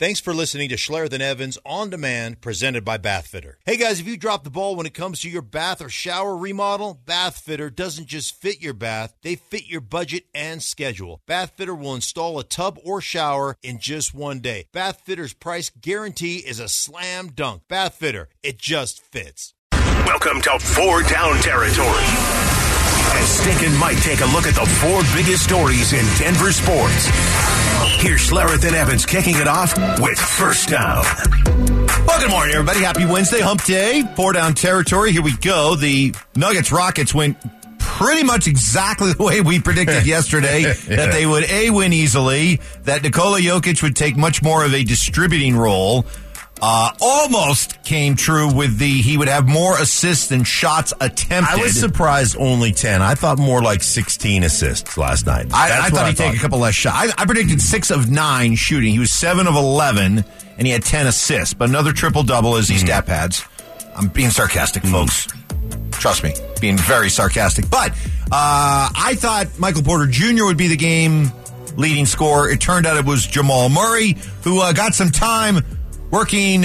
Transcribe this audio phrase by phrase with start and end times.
[0.00, 3.56] Thanks for listening to Schlereth and Evans On Demand, presented by Bathfitter.
[3.66, 6.34] Hey guys, if you drop the ball when it comes to your bath or shower
[6.38, 11.20] remodel, Bathfitter doesn't just fit your bath, they fit your budget and schedule.
[11.28, 14.68] Bathfitter will install a tub or shower in just one day.
[14.72, 17.64] Bathfitter's price guarantee is a slam dunk.
[17.68, 19.52] Bathfitter, it just fits.
[19.70, 22.49] Welcome to Four Down Territory.
[23.12, 27.08] As Stink and Mike take a look at the four biggest stories in Denver sports.
[28.00, 31.04] Here's Schlereth and Evans kicking it off with First Down.
[32.06, 32.80] Well, good morning, everybody.
[32.80, 35.12] Happy Wednesday, hump day, four down territory.
[35.12, 35.74] Here we go.
[35.74, 37.36] The Nuggets Rockets went
[37.78, 43.02] pretty much exactly the way we predicted yesterday that they would A, win easily, that
[43.02, 46.06] Nikola Jokic would take much more of a distributing role.
[46.62, 51.52] Uh, almost came true with the he would have more assists than shots attempted.
[51.58, 53.00] I was surprised only 10.
[53.00, 55.46] I thought more like 16 assists last night.
[55.54, 57.14] I, I thought he'd take a couple less shots.
[57.16, 58.92] I, I predicted six of nine shooting.
[58.92, 60.22] He was seven of 11,
[60.58, 61.54] and he had 10 assists.
[61.54, 62.84] But another triple double as he Hmm.
[62.86, 63.42] stat pads.
[63.96, 65.28] I'm being sarcastic, folks.
[65.92, 67.68] Trust me, being very sarcastic.
[67.70, 67.92] But
[68.30, 70.44] uh, I thought Michael Porter Jr.
[70.44, 71.32] would be the game
[71.76, 72.50] leading scorer.
[72.50, 75.64] It turned out it was Jamal Murray, who uh, got some time
[76.10, 76.64] working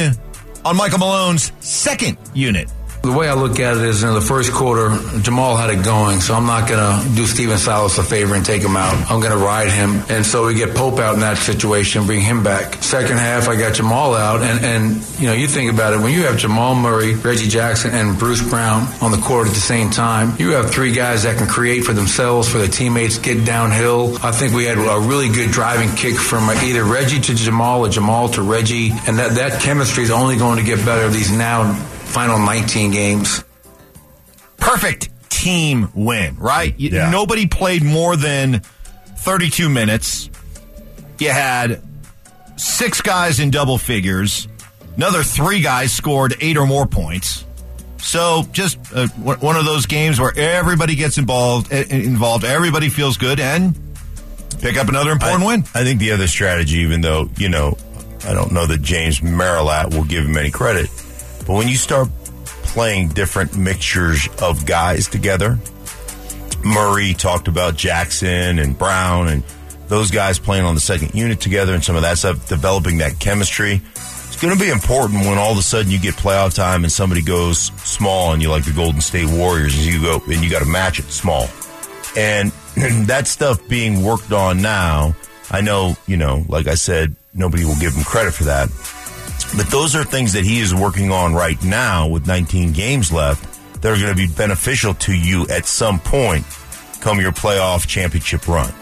[0.63, 2.69] on Michael Malone's second unit.
[3.05, 4.89] The way I look at it is in the first quarter,
[5.21, 8.43] Jamal had it going, so I'm not going to do Stephen Silas a favor and
[8.43, 8.95] take him out.
[9.11, 10.01] I'm going to ride him.
[10.09, 12.81] And so we get Pope out in that situation, bring him back.
[12.81, 14.41] Second half, I got Jamal out.
[14.41, 17.91] And, and, you know, you think about it, when you have Jamal Murray, Reggie Jackson,
[17.93, 21.37] and Bruce Brown on the court at the same time, you have three guys that
[21.37, 24.17] can create for themselves, for their teammates, get downhill.
[24.23, 27.85] I think we had a really good driving kick from uh, either Reggie to Jamal
[27.85, 28.89] or Jamal to Reggie.
[29.05, 31.79] And that, that chemistry is only going to get better these now
[32.15, 33.43] final 19 games.
[34.57, 36.73] perfect team win, right?
[36.77, 37.09] You- Yeah.
[37.11, 38.61] Nobody played more than
[39.17, 40.29] 32 minutes.
[41.19, 41.81] You had
[42.55, 44.47] six guys in double figures.
[44.95, 47.43] Another three guys scored eight or more points.
[47.97, 51.71] So just uh, one one of those games where everybody gets involved.
[51.71, 53.75] eh, Involved, everybody feels good, and
[54.61, 55.59] pick up another important I, win.
[55.75, 57.77] I think the other strategy, even though, you know,
[58.25, 60.89] I don't know that James Marilat will give him any credit,
[61.45, 62.09] but when you start
[62.45, 65.59] playing different mixtures of guys together,
[66.63, 69.43] Murray talked about Jackson and Brown and
[69.87, 73.19] those guys playing on the second unit together and some of that stuff, developing that
[73.19, 73.81] chemistry.
[73.95, 76.91] It's going to be important when all of a sudden you get playoff time and
[76.91, 80.49] somebody goes small and you like the Golden State Warriors and you go and you
[80.49, 81.47] got to match it small.
[82.17, 82.51] And
[83.07, 85.15] that stuff being worked on now,
[85.51, 88.69] I know, you know, like I said, nobody will give him credit for that.
[89.55, 93.81] But those are things that he is working on right now with 19 games left
[93.81, 96.45] that are going to be beneficial to you at some point
[96.99, 98.73] come your playoff championship run.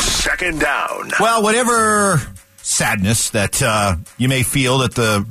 [0.00, 1.10] Second down.
[1.20, 2.20] Well, whatever
[2.62, 5.26] sadness that uh, you may feel that the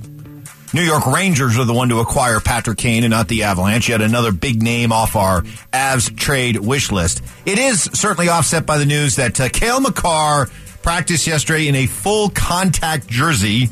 [0.71, 4.01] New York Rangers are the one to acquire Patrick Kane and not the Avalanche, yet
[4.01, 5.41] another big name off our
[5.73, 7.23] Avs trade wish list.
[7.45, 10.49] It is certainly offset by the news that uh, Cale Makar
[10.89, 13.69] practiced yesterday in a full contact jersey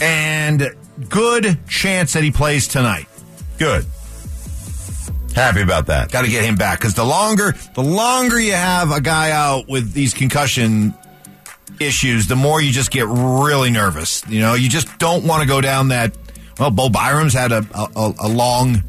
[0.00, 0.74] and
[1.10, 3.06] good chance that he plays tonight.
[3.58, 3.84] Good.
[5.34, 6.10] Happy about that.
[6.10, 9.68] Got to get him back because the longer the longer you have a guy out
[9.68, 10.94] with these concussion
[11.78, 14.26] issues, the more you just get really nervous.
[14.30, 16.16] You know, you just don't want to go down that.
[16.58, 18.82] Well, Bo Byram's had a a, a long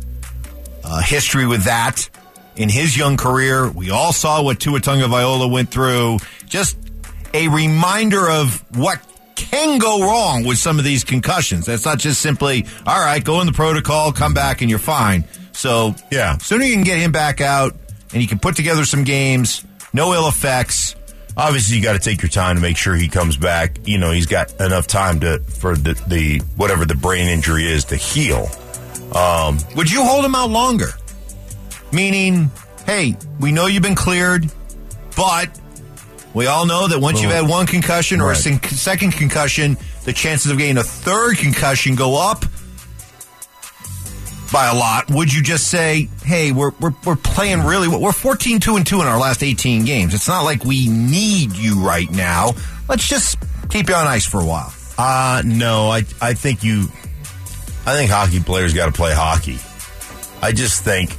[0.82, 2.08] uh, history with that
[2.56, 3.70] in his young career.
[3.70, 6.20] We all saw what Tua Tagovailoa went through.
[6.46, 6.78] Just
[7.34, 9.00] a reminder of what
[9.36, 11.66] can go wrong with some of these concussions.
[11.66, 15.24] That's not just simply, all right, go in the protocol, come back, and you're fine.
[15.54, 16.38] So, Yeah.
[16.38, 17.76] sooner you can get him back out
[18.14, 20.96] and you can put together some games, no ill effects.
[21.36, 23.80] Obviously, you got to take your time to make sure he comes back.
[23.86, 27.86] You know, he's got enough time to for the, the whatever the brain injury is
[27.86, 28.48] to heal.
[29.16, 30.94] Um, Would you hold him out longer?
[31.94, 32.50] Meaning,
[32.86, 34.52] hey, we know you've been cleared,
[35.16, 35.58] but
[36.34, 38.38] we all know that once you've had one concussion or a Right.
[38.38, 42.46] sen- second concussion, the chances of getting a third concussion go up
[44.52, 45.10] by a lot.
[45.12, 48.02] Would you just say, hey, we're, we're, we're playing really well.
[48.02, 50.14] We're 14 2 and 2 in our last 18 games.
[50.14, 52.54] It's not like we need you right now.
[52.90, 53.38] Let's just
[53.70, 54.74] keep you on ice for a while.
[54.98, 56.82] Uh no, I I think you
[57.86, 59.58] I think hockey players got to play hockey.
[60.42, 61.16] I just think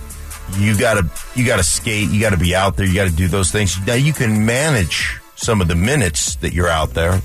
[0.59, 1.09] you got to
[1.39, 3.51] you got to skate, you got to be out there, you got to do those
[3.51, 3.77] things.
[3.87, 7.21] Now you can manage some of the minutes that you're out there,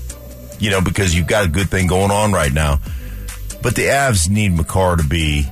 [0.58, 2.80] you know, because you've got a good thing going on right now.
[3.62, 5.46] But the Avs need Makar to be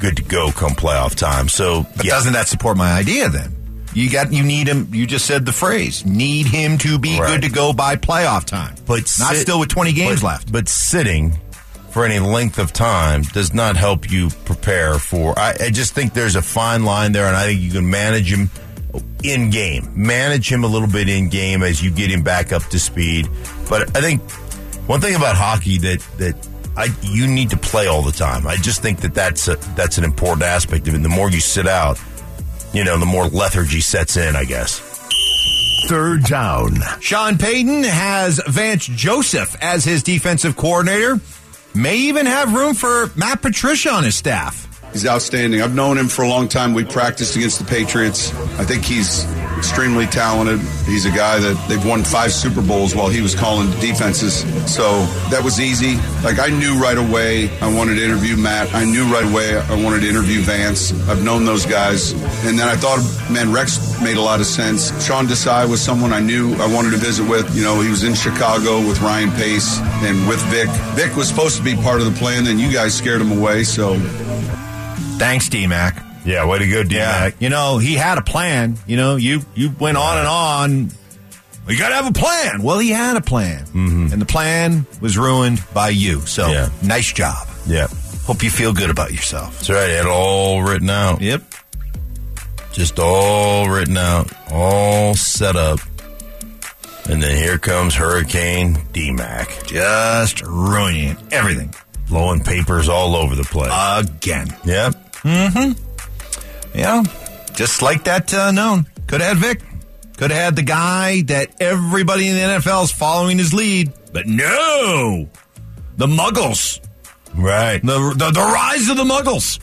[0.00, 1.48] good to go come playoff time.
[1.48, 3.54] So But yeah, doesn't that support my idea then?
[3.94, 4.88] You got you need him.
[4.92, 6.04] You just said the phrase.
[6.04, 7.28] Need him to be Right.
[7.30, 8.74] good to go by playoff time.
[8.86, 10.52] But not still with 20 games but- left.
[10.52, 11.38] But sitting
[11.90, 15.38] for any length of time does not help you prepare for.
[15.38, 18.32] I, I just think there's a fine line there, and I think you can manage
[18.32, 18.50] him
[19.22, 19.90] in game.
[19.94, 23.28] Manage him a little bit in game as you get him back up to speed.
[23.68, 24.22] But I think
[24.88, 28.46] one thing about hockey that that I you need to play all the time.
[28.46, 31.02] I just think that that's a, that's an important aspect of it.
[31.02, 32.00] The more you sit out,
[32.72, 34.36] you know, the more lethargy sets in.
[34.36, 34.80] I guess.
[35.86, 36.76] Third down.
[37.00, 41.20] Sean Payton has Vance Joseph as his defensive coordinator.
[41.78, 44.82] May even have room for Matt Patricia on his staff.
[44.92, 45.62] He's outstanding.
[45.62, 46.74] I've known him for a long time.
[46.74, 48.34] We practiced against the Patriots.
[48.58, 49.24] I think he's
[49.58, 50.60] extremely talented.
[50.86, 54.40] He's a guy that they've won five Super Bowls while he was calling defenses.
[54.72, 55.96] So that was easy.
[56.22, 58.74] Like I knew right away I wanted to interview Matt.
[58.74, 60.92] I knew right away I wanted to interview Vance.
[61.08, 62.12] I've known those guys.
[62.46, 63.00] And then I thought,
[63.30, 64.88] man, Rex made a lot of sense.
[65.04, 67.54] Sean Desai was someone I knew I wanted to visit with.
[67.54, 70.68] You know, he was in Chicago with Ryan Pace and with Vic.
[70.96, 73.64] Vic was supposed to be part of the plan, then you guys scared him away.
[73.64, 73.96] So
[75.18, 76.07] Thanks, D Mac.
[76.28, 76.96] Yeah, way to go, D.
[76.96, 78.76] Yeah, you know he had a plan.
[78.86, 80.90] You know, you you went on and on.
[81.66, 82.62] We got to have a plan.
[82.62, 84.12] Well, he had a plan, mm-hmm.
[84.12, 86.20] and the plan was ruined by you.
[86.22, 86.70] So, Yeah.
[86.82, 87.46] nice job.
[87.66, 87.88] Yeah,
[88.24, 89.52] Hope you feel good about yourself.
[89.58, 89.88] that's right.
[89.90, 91.20] Had it all written out.
[91.20, 91.42] Yep.
[92.72, 95.80] just all written out, all set up.
[97.08, 101.74] And then here comes Hurricane D-Mac, Just ruining everything
[102.08, 103.72] blowing papers all over the place.
[104.08, 104.54] again.
[104.64, 104.94] yep.
[106.78, 107.02] Yeah,
[107.54, 108.86] just like that uh, known.
[109.08, 109.62] Could have had Vic.
[110.16, 113.92] Could have had the guy that everybody in the NFL is following his lead.
[114.12, 115.28] But no!
[115.96, 116.80] The Muggles.
[117.34, 117.82] Right.
[117.82, 119.60] The, the, the rise of the Muggles.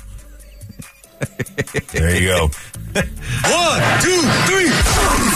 [1.91, 2.47] There you go.
[2.95, 4.69] One, two, three.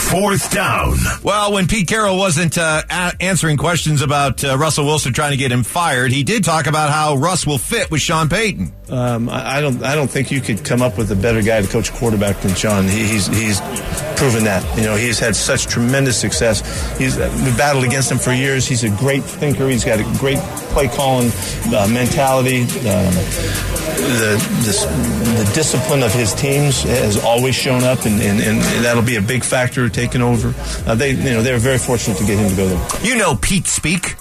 [0.09, 0.95] Fourth down.
[1.23, 5.37] Well, when Pete Carroll wasn't uh, a- answering questions about uh, Russell Wilson trying to
[5.37, 8.73] get him fired, he did talk about how Russ will fit with Sean Payton.
[8.91, 9.83] Um, I, I don't.
[9.83, 12.55] I don't think you could come up with a better guy to coach quarterback than
[12.55, 12.85] Sean.
[12.85, 13.61] He, he's he's
[14.17, 14.65] proven that.
[14.77, 16.61] You know, he's had such tremendous success.
[16.97, 18.67] He's we battled against him for years.
[18.67, 19.69] He's a great thinker.
[19.69, 20.39] He's got a great
[20.73, 21.31] play calling
[21.67, 22.61] uh, mentality.
[22.63, 23.13] Um,
[23.99, 29.03] the this, the discipline of his teams has always shown up, and, and, and that'll
[29.03, 30.53] be a big factor taking over.
[30.87, 33.05] Uh, they you know they're very fortunate to get him to go there.
[33.05, 34.15] You know Pete speak,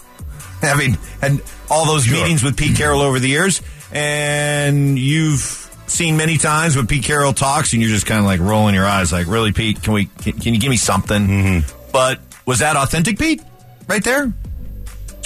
[0.61, 3.63] having had all those meetings with Pete Carroll over the years,
[3.93, 8.41] and you've seen many times when Pete Carroll talks, and you're just kind of like
[8.41, 9.83] rolling your eyes, like, "Really, Pete?
[9.83, 10.07] Can we?
[10.07, 11.91] Can, can you give me something?" Mm-hmm.
[11.93, 13.43] But was that authentic, Pete?
[13.87, 14.33] Right there.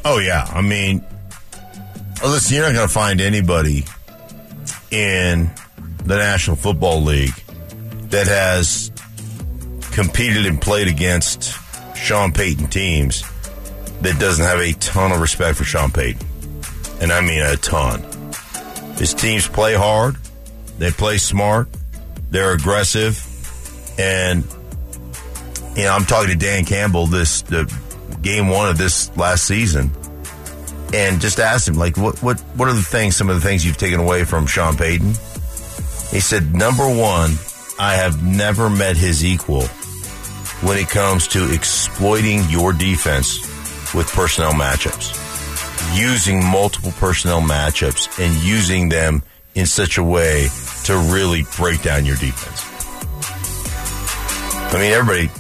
[0.05, 1.05] Oh yeah, I mean,
[2.23, 3.85] listen, you're not going to find anybody
[4.91, 5.51] in
[6.05, 7.35] the National Football League
[8.11, 8.91] that has
[9.93, 11.57] competed and played against
[11.97, 13.23] Sean Payton teams
[14.01, 16.27] that doesn't have a ton of respect for Sean Payton,
[17.01, 18.05] and I mean a ton.
[18.97, 20.17] His teams play hard,
[20.79, 21.69] they play smart,
[22.31, 23.19] they're aggressive,
[23.99, 24.45] and
[25.77, 27.73] you know I'm talking to Dan Campbell this the
[28.23, 29.91] game one of this last season
[30.95, 33.65] and just asked him like what what what are the things some of the things
[33.65, 35.09] you've taken away from Sean Payton?
[35.09, 37.33] He said number one
[37.79, 39.67] I have never met his equal
[40.63, 43.41] when it comes to exploiting your defense
[43.95, 45.22] with personnel matchups
[45.95, 49.23] using multiple personnel matchups and using them
[49.55, 50.49] in such a way
[50.85, 52.69] to really break down your defense
[54.75, 55.31] I mean everybody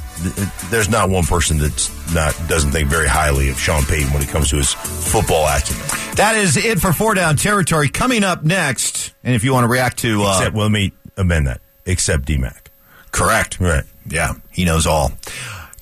[0.71, 4.29] there's not one person that's not doesn't think very highly of Sean Payton when it
[4.29, 5.85] comes to his football acumen.
[6.17, 7.89] That is it for four down territory.
[7.89, 10.93] Coming up next, and if you want to react to, uh, Except, well, let me
[11.17, 11.61] amend that.
[11.87, 12.67] Except DMAC.
[13.11, 13.85] correct, Right.
[14.07, 15.13] Yeah, he knows all.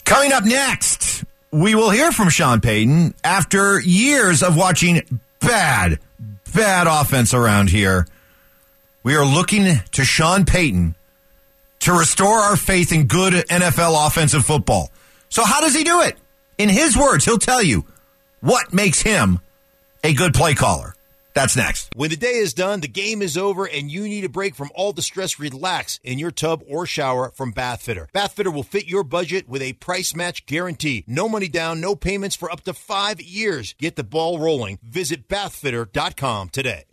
[0.04, 5.98] Coming up next, we will hear from Sean Payton after years of watching bad,
[6.54, 8.06] bad offense around here.
[9.02, 10.94] We are looking to Sean Payton
[11.80, 14.90] to restore our faith in good NFL offensive football.
[15.28, 16.16] So, how does he do it?
[16.58, 17.84] In his words, he'll tell you
[18.40, 19.40] what makes him
[20.04, 20.94] a good play caller.
[21.34, 21.90] That's next.
[21.94, 24.70] When the day is done, the game is over, and you need a break from
[24.74, 28.10] all the stress, relax in your tub or shower from Bathfitter.
[28.12, 31.04] Bathfitter will fit your budget with a price match guarantee.
[31.06, 33.74] No money down, no payments for up to five years.
[33.78, 34.78] Get the ball rolling.
[34.82, 36.84] Visit bathfitter.com today.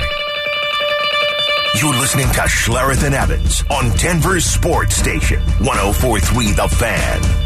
[1.80, 7.37] You're listening to Schlereth and Evans on Denver's Sports Station, 1043 The Fan.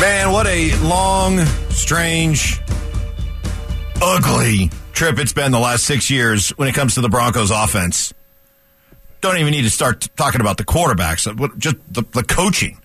[0.00, 2.58] Man, what a long, strange,
[4.00, 8.14] ugly trip it's been the last six years when it comes to the Broncos offense.
[9.20, 12.78] don't even need to start talking about the quarterbacks, uh, just the, the coaching.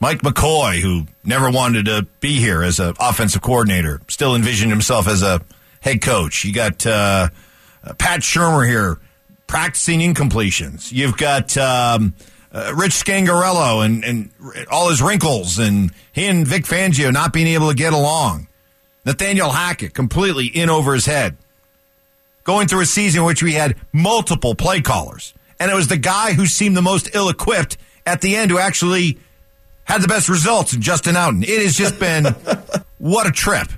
[0.00, 5.06] Mike McCoy, who never wanted to be here as an offensive coordinator, still envisioned himself
[5.06, 5.40] as a
[5.80, 6.44] head coach.
[6.44, 7.28] You got uh,
[7.84, 8.98] uh, Pat Shurmur here
[9.46, 10.90] practicing incompletions.
[10.90, 12.14] You've got um,
[12.52, 14.30] uh, Rich Scangarello and, and
[14.70, 18.48] all his wrinkles, and he and Vic Fangio not being able to get along.
[19.04, 21.36] Nathaniel Hackett completely in over his head
[22.44, 25.34] going through a season in which we had multiple play callers.
[25.58, 27.76] And it was the guy who seemed the most ill equipped
[28.06, 29.18] at the end who actually
[29.84, 31.42] had the best results in Justin Outten.
[31.42, 32.24] It has just been
[32.98, 33.68] what a trip.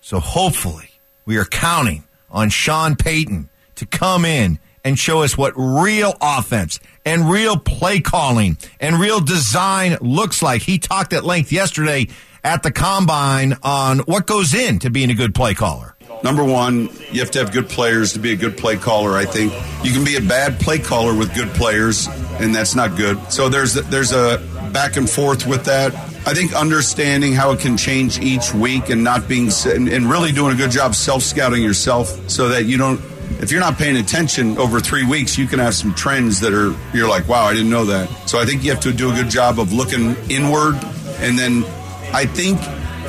[0.00, 0.90] So hopefully
[1.24, 6.78] we are counting on Sean Payton to come in and show us what real offense
[7.04, 10.62] and real play calling and real design looks like.
[10.62, 12.06] He talked at length yesterday
[12.44, 15.96] at the combine on what goes into being a good play caller.
[16.22, 19.16] Number one, you have to have good players to be a good play caller.
[19.16, 19.52] I think
[19.84, 22.06] you can be a bad play caller with good players,
[22.40, 23.18] and that's not good.
[23.32, 24.38] So there's there's a
[24.72, 25.94] back and forth with that.
[26.28, 30.54] I think understanding how it can change each week and not being and, really doing
[30.54, 33.00] a good job self scouting yourself so that you don't.
[33.40, 36.74] If you're not paying attention over three weeks, you can have some trends that are
[36.96, 38.08] you're like, wow, I didn't know that.
[38.28, 40.76] So I think you have to do a good job of looking inward,
[41.18, 41.64] and then
[42.12, 42.58] I think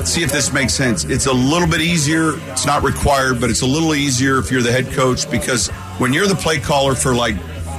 [0.06, 1.04] see if this makes sense.
[1.04, 2.32] It's a little bit easier.
[2.50, 6.12] It's not required, but it's a little easier if you're the head coach because when
[6.12, 7.34] you're the play caller for like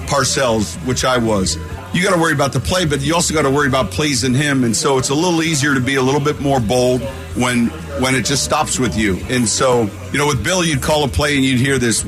[0.08, 1.58] Parcells, which I was,
[1.94, 4.34] you got to worry about the play, but you also got to worry about pleasing
[4.34, 4.64] him.
[4.64, 7.02] And so it's a little easier to be a little bit more bold
[7.36, 7.68] when
[8.00, 9.18] when it just stops with you.
[9.30, 12.06] And so, you know, with Bill, you'd call a play and you'd hear this.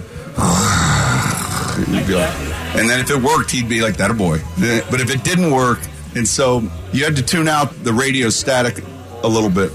[1.87, 2.33] You'd be like,
[2.75, 4.39] and then if it worked, he'd be like, that a boy.
[4.57, 5.79] But if it didn't work,
[6.15, 8.83] and so you had to tune out the radio static
[9.23, 9.71] a little bit.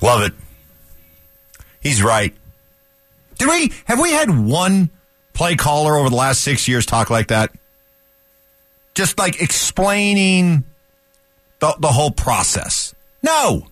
[0.00, 0.32] Love it.
[1.80, 2.34] He's right.
[3.38, 4.90] Did we have we had one
[5.32, 7.52] play caller over the last six years talk like that?
[8.94, 10.64] Just like explaining
[11.60, 12.94] the the whole process.
[13.22, 13.66] No.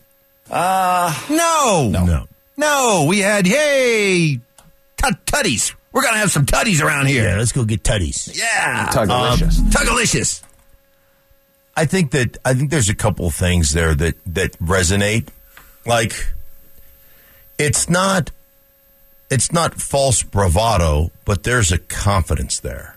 [0.50, 1.88] Uh no.
[1.92, 2.04] No.
[2.06, 2.26] No.
[2.62, 4.38] No, we had hey
[4.96, 5.74] tut tutties.
[5.92, 7.24] We're gonna have some tutties around here.
[7.24, 8.38] Yeah, let's go get tutties.
[8.38, 8.88] Yeah.
[8.92, 9.58] Tugalicious.
[9.58, 10.42] Um, Tugalicious.
[11.76, 15.28] I think that I think there's a couple things there that that resonate.
[15.84, 16.28] Like
[17.58, 18.30] it's not
[19.28, 22.96] it's not false bravado, but there's a confidence there.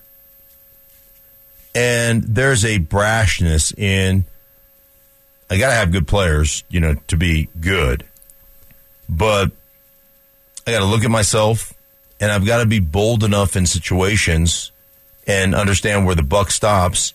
[1.73, 4.25] And there's a brashness in
[5.49, 8.05] I got to have good players, you know, to be good.
[9.07, 9.51] But
[10.65, 11.73] I got to look at myself
[12.19, 14.71] and I've got to be bold enough in situations
[15.27, 17.13] and understand where the buck stops.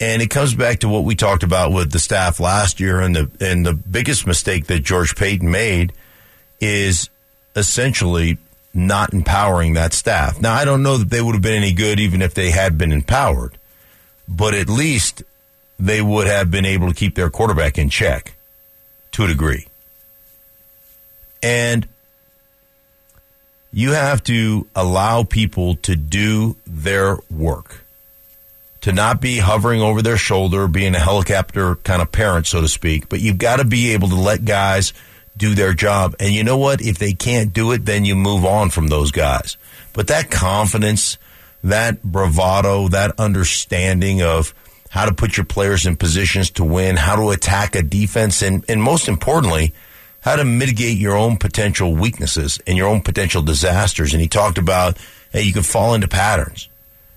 [0.00, 3.14] And it comes back to what we talked about with the staff last year, and
[3.14, 5.92] the and the biggest mistake that George Paton made
[6.60, 7.08] is
[7.54, 8.38] essentially
[8.74, 10.40] not empowering that staff.
[10.40, 12.76] Now, I don't know that they would have been any good even if they had
[12.78, 13.56] been empowered,
[14.26, 15.22] but at least
[15.78, 18.34] they would have been able to keep their quarterback in check
[19.12, 19.66] to a degree.
[21.42, 21.88] And
[23.72, 27.84] you have to allow people to do their work,
[28.82, 32.68] to not be hovering over their shoulder, being a helicopter kind of parent, so to
[32.68, 33.08] speak.
[33.08, 34.92] But you've got to be able to let guys
[35.36, 36.14] do their job.
[36.20, 36.82] And you know what?
[36.82, 39.56] If they can't do it, then you move on from those guys.
[39.94, 41.16] But that confidence,
[41.64, 44.54] that bravado, that understanding of
[44.90, 48.62] how to put your players in positions to win, how to attack a defense, and,
[48.68, 49.72] and most importantly,
[50.22, 54.14] how to mitigate your own potential weaknesses and your own potential disasters.
[54.14, 54.96] And he talked about,
[55.32, 56.68] hey, you can fall into patterns.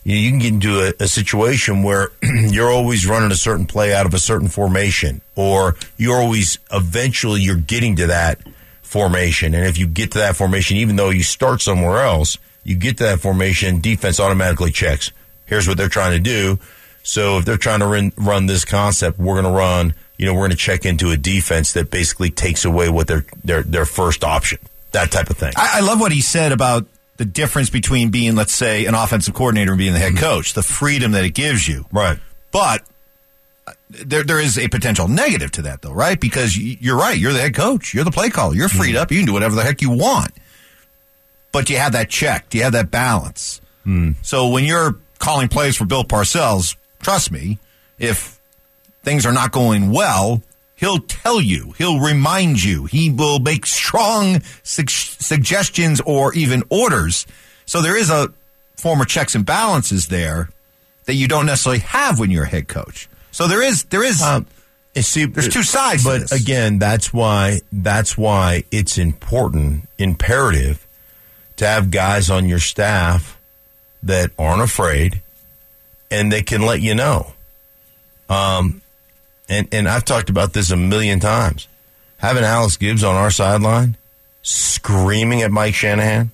[0.03, 3.93] You, you can get into a, a situation where you're always running a certain play
[3.93, 8.39] out of a certain formation, or you're always eventually you're getting to that
[8.81, 9.53] formation.
[9.53, 12.97] And if you get to that formation, even though you start somewhere else, you get
[12.97, 15.11] to that formation, defense automatically checks.
[15.45, 16.57] Here's what they're trying to do.
[17.03, 20.33] So if they're trying to run, run this concept, we're going to run you know,
[20.33, 23.85] we're going to check into a defense that basically takes away what their their their
[23.85, 24.59] first option,
[24.91, 25.53] that type of thing.
[25.55, 26.85] I, I love what he said about
[27.17, 30.23] the difference between being, let's say, an offensive coordinator and being the head mm-hmm.
[30.23, 31.85] coach, the freedom that it gives you.
[31.91, 32.19] Right.
[32.51, 32.83] But
[33.67, 36.19] uh, there, there is a potential negative to that, though, right?
[36.19, 37.17] Because you're right.
[37.17, 37.93] You're the head coach.
[37.93, 38.53] You're the play caller.
[38.53, 39.01] You're freed mm-hmm.
[39.01, 39.11] up.
[39.11, 40.31] You can do whatever the heck you want.
[41.51, 42.49] But you have that check.
[42.49, 43.61] Do You have that balance.
[43.85, 44.15] Mm.
[44.21, 47.59] So when you're calling plays for Bill Parcells, trust me,
[47.97, 48.34] if
[49.05, 50.41] things are not going well,
[50.75, 51.73] he'll tell you.
[51.77, 52.85] He'll remind you.
[52.85, 57.25] He will make strong su- suggestions or even orders.
[57.65, 58.33] So there is a
[58.75, 60.49] form of checks and balances there
[61.05, 63.07] that you don't necessarily have when you're a head coach.
[63.31, 64.47] So there is there is Um,
[64.95, 70.85] see, There's two sides to But again, that's why that's why it's important, imperative
[71.57, 73.37] to have guys on your staff
[74.03, 75.21] that aren't afraid
[76.11, 77.33] and they can let you know.
[78.29, 78.81] Um,
[79.49, 81.67] and, and I've talked about this a million times.
[82.17, 83.97] Having Alex Gibbs on our sideline
[84.41, 86.31] screaming at Mike Shanahan,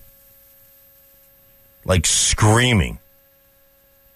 [1.86, 3.00] like screaming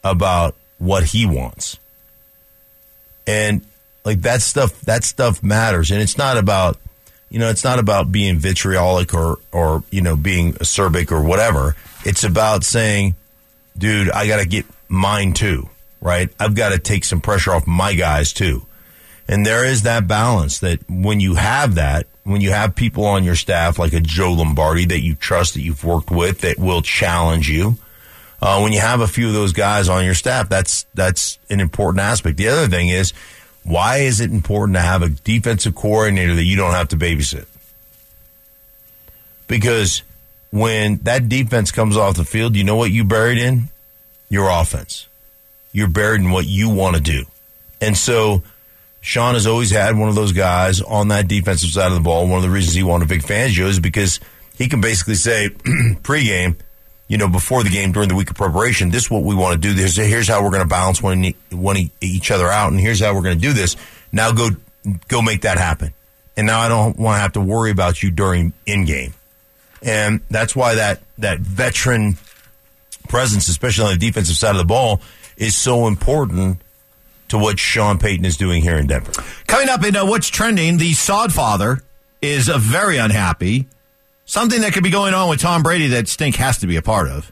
[0.03, 1.79] about what he wants.
[3.25, 3.61] And
[4.03, 5.91] like that stuff, that stuff matters.
[5.91, 6.77] And it's not about,
[7.29, 11.75] you know, it's not about being vitriolic or, or, you know, being acerbic or whatever.
[12.05, 13.15] It's about saying,
[13.77, 15.69] dude, I got to get mine too,
[16.01, 16.29] right?
[16.39, 18.65] I've got to take some pressure off my guys too.
[19.27, 23.23] And there is that balance that when you have that, when you have people on
[23.23, 26.81] your staff like a Joe Lombardi that you trust, that you've worked with, that will
[26.81, 27.77] challenge you,
[28.41, 31.59] uh, when you have a few of those guys on your staff, that's that's an
[31.59, 32.37] important aspect.
[32.37, 33.13] The other thing is,
[33.63, 37.45] why is it important to have a defensive coordinator that you don't have to babysit?
[39.47, 40.03] Because
[40.51, 43.69] when that defense comes off the field, you know what you buried in?
[44.29, 45.07] Your offense.
[45.71, 47.25] You're buried in what you want to do.
[47.81, 48.43] And so
[49.05, 52.27] Sean has always had one of those guys on that defensive side of the ball.
[52.27, 54.19] One of the reasons he wanted Vic Fangio is because
[54.57, 55.49] he can basically say
[56.01, 56.55] pregame,
[57.07, 59.53] you know, before the game during the week of preparation, this is what we want
[59.53, 59.75] to do.
[59.75, 63.13] This here's how we're going to balance one, one each other out, and here's how
[63.13, 63.75] we're going to do this.
[64.11, 64.49] Now go
[65.07, 65.93] go make that happen.
[66.35, 69.13] And now I don't want to have to worry about you during in game.
[69.83, 72.17] And that's why that that veteran
[73.07, 74.99] presence, especially on the defensive side of the ball,
[75.37, 76.59] is so important
[77.29, 79.11] to what Sean Payton is doing here in Denver.
[79.47, 81.81] Coming up in uh, what's trending, the sod father
[82.21, 83.67] is uh, very unhappy.
[84.25, 86.81] Something that could be going on with Tom Brady that Stink has to be a
[86.81, 87.31] part of.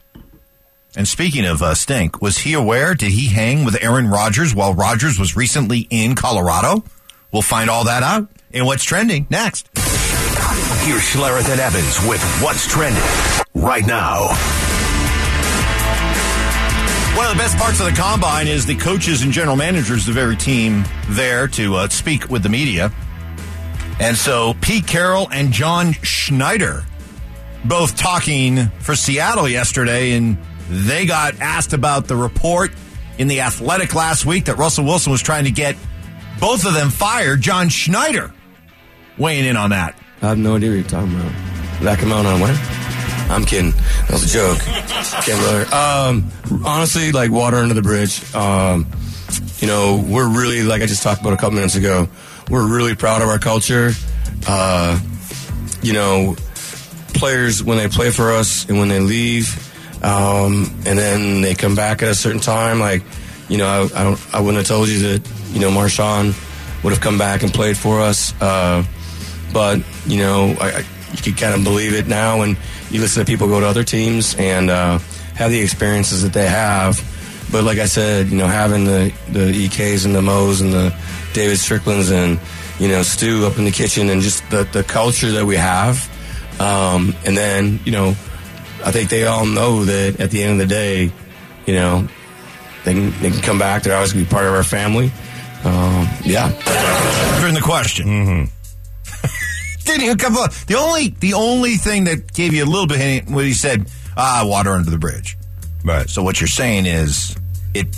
[0.96, 2.94] And speaking of uh, Stink, was he aware?
[2.94, 6.84] Did he hang with Aaron Rodgers while Rodgers was recently in Colorado?
[7.32, 9.68] We'll find all that out in what's trending next.
[10.84, 13.02] Here's Schlereth and Evans with what's trending
[13.54, 14.28] right now.
[17.16, 20.16] One of the best parts of the combine is the coaches and general managers of
[20.16, 22.90] every team there to uh, speak with the media.
[24.00, 26.84] And so Pete Carroll and John Schneider
[27.64, 30.36] both talking for Seattle yesterday, and
[30.68, 32.72] they got asked about the report
[33.16, 35.76] in the Athletic last week that Russell Wilson was trying to get
[36.40, 37.40] both of them fired.
[37.40, 38.32] John Schneider
[39.18, 39.96] weighing in on that.
[40.20, 41.32] I have no idea what you're talking about.
[41.80, 42.83] Back him out on when?
[43.30, 43.70] I'm kidding.
[43.72, 44.58] That was a joke.
[44.58, 45.74] Can't brother.
[45.74, 48.34] Um, honestly, like water under the bridge.
[48.34, 48.86] Um,
[49.58, 52.08] you know, we're really, like I just talked about a couple minutes ago,
[52.50, 53.92] we're really proud of our culture.
[54.46, 55.00] Uh,
[55.82, 56.36] you know,
[57.14, 59.60] players, when they play for us and when they leave,
[60.04, 63.02] um, and then they come back at a certain time, like,
[63.48, 66.34] you know, I, I, don't, I wouldn't have told you that, you know, Marshawn
[66.82, 68.34] would have come back and played for us.
[68.40, 68.84] Uh,
[69.52, 70.78] but, you know, I, I,
[71.12, 72.58] you could kind of believe it now and
[72.94, 74.98] you listen to people go to other teams and uh,
[75.34, 76.96] have the experiences that they have.
[77.50, 80.94] But like I said, you know, having the, the EKs and the Moes and the
[81.32, 82.38] David Stricklands and,
[82.78, 86.08] you know, Stu up in the kitchen and just the, the culture that we have.
[86.60, 88.10] Um, and then, you know,
[88.84, 91.12] I think they all know that at the end of the day,
[91.66, 92.06] you know,
[92.84, 93.82] they can, they can come back.
[93.82, 95.10] They're always going to be part of our family.
[95.64, 96.48] Um, yeah.
[97.40, 98.06] During the question.
[98.06, 98.63] Mm-hmm.
[99.84, 100.52] Didn't even come up.
[100.52, 103.90] The only, the only thing that gave you a little bit hint when he said,
[104.16, 105.36] ah, water under the bridge.
[105.84, 106.08] Right.
[106.08, 107.36] So what you're saying is
[107.74, 107.88] it,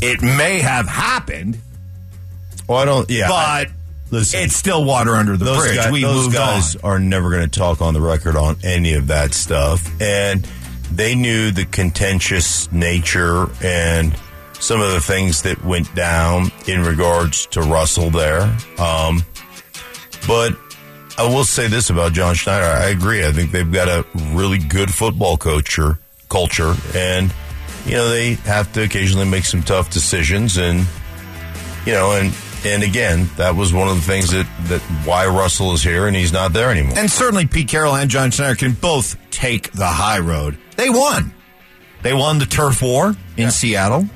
[0.00, 1.58] it may have happened,
[2.68, 3.08] Well, I don't.
[3.10, 3.72] Yeah, I- but
[4.10, 5.76] listen, it's still water under the bridge.
[5.76, 6.82] guys, we those moved guys on.
[6.84, 10.46] are never going to talk on the record on any of that stuff, and
[10.92, 14.14] they knew the contentious nature and
[14.60, 18.42] some of the things that went down in regards to Russell there.
[18.78, 19.22] Um,
[20.28, 20.54] but
[21.18, 22.64] I will say this about John Schneider.
[22.64, 23.24] I agree.
[23.24, 25.98] I think they've got a really good football culture,
[26.28, 27.32] culture, and
[27.86, 30.86] you know they have to occasionally make some tough decisions, and
[31.84, 32.32] you know, and
[32.64, 36.16] and again, that was one of the things that that why Russell is here, and
[36.16, 36.96] he's not there anymore.
[36.96, 40.58] And certainly Pete Carroll and John Schneider can both take the high road.
[40.76, 41.34] They won.
[42.02, 44.06] They won the turf war in Seattle.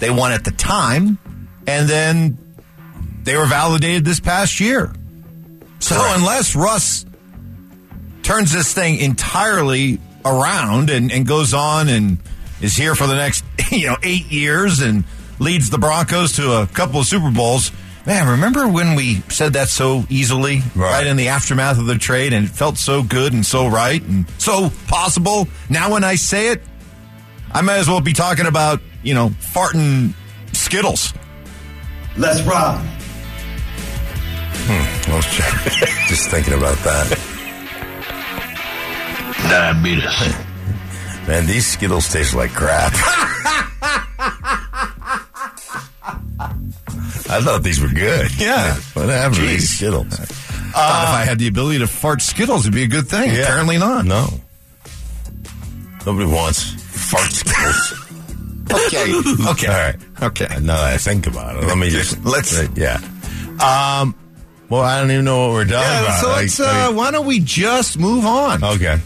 [0.00, 1.18] They won at the time,
[1.66, 2.38] and then
[3.22, 4.92] they were validated this past year.
[5.82, 7.04] So unless Russ
[8.22, 12.18] turns this thing entirely around and, and goes on and
[12.60, 15.04] is here for the next you know eight years and
[15.40, 17.72] leads the Broncos to a couple of Super Bowls.
[18.06, 20.90] Man, remember when we said that so easily, right.
[20.90, 21.06] Right.
[21.06, 24.28] in the aftermath of the trade, and it felt so good and so right and
[24.38, 25.46] so possible.
[25.68, 26.62] Now, when I say it,
[27.52, 30.14] I might as well be talking about you know farting
[30.52, 31.12] Skittles.
[32.16, 32.84] Let's rock.
[34.54, 35.26] I was
[36.08, 37.18] just thinking about that.
[39.48, 40.04] Diabetes.
[41.28, 42.92] Man, these Skittles taste like crap.
[47.28, 48.34] I thought these were good.
[48.38, 48.74] Yeah.
[48.94, 49.48] What happened to Jeez.
[49.48, 50.06] these Skittles?
[50.08, 53.30] Thought if I had the ability to fart Skittles, it'd be a good thing.
[53.30, 53.42] Yeah.
[53.42, 54.04] Apparently not.
[54.04, 54.28] No.
[56.04, 56.62] Nobody wants
[57.10, 57.92] fart Skittles.
[58.70, 59.12] Okay.
[59.50, 59.66] Okay.
[59.66, 59.96] All right.
[60.22, 60.46] Okay.
[60.60, 63.00] Now that I think about it, let me just Let's- uh, yeah.
[63.60, 64.14] Um.
[64.72, 66.20] Well, I don't even know what we're talking Yeah, about.
[66.22, 68.64] so Like, let's, I uh, mean- why don't we just move on?
[68.64, 68.98] okay.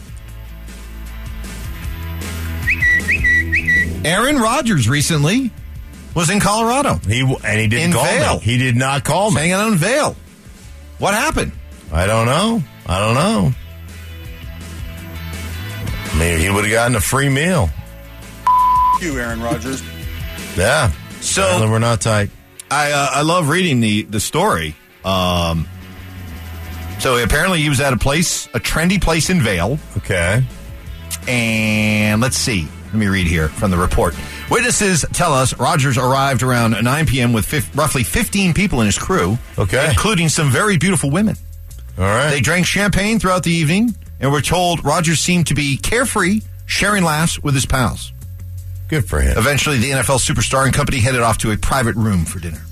[4.05, 5.50] Aaron Rodgers recently
[6.14, 7.00] was in Colorado.
[7.09, 8.35] He and he didn't In call Vail.
[8.35, 8.40] me.
[8.44, 9.40] He did not call me.
[9.40, 10.14] Hanging on Vail.
[10.98, 11.50] What happened?
[11.92, 12.62] I don't know.
[12.87, 13.52] I don't know.
[16.16, 17.68] Maybe he would have gotten a free meal.
[19.02, 19.83] You, Aaron Rodgers.
[20.57, 20.92] Yeah.
[21.20, 22.31] So- we're not tight.
[22.70, 24.76] I uh, I love reading the the story.
[25.06, 25.66] Um,
[26.98, 30.44] so apparently he was at a place, a trendy place in Vail, Okay.
[31.28, 32.66] and let's see.
[32.86, 34.14] Let me read here from the report.
[34.50, 37.32] Witnesses tell us Rodgers arrived around 9 p.m.
[37.32, 39.88] with fif- roughly 15 people in his crew, Okay.
[39.90, 41.36] including some very beautiful women.
[41.98, 42.30] All right.
[42.30, 47.04] They drank champagne throughout the evening, and were told Rodgers seemed to be carefree, sharing
[47.04, 48.12] laughs with his pals.
[48.88, 49.36] Good for him.
[49.36, 52.62] Eventually, the NFL superstar and company headed off to a private room for dinner.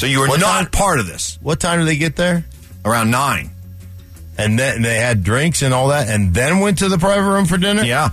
[0.00, 1.38] So you were What not time- part of this.
[1.42, 2.46] What time did they get there?
[2.86, 3.50] Around nine.
[4.38, 7.44] And then they had drinks and all that, and then went to the private room
[7.44, 7.82] for dinner.
[7.84, 8.08] Yeah.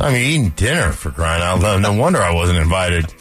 [0.00, 1.82] I mean, eating dinner for crying out loud.
[1.82, 3.14] No wonder I wasn't invited.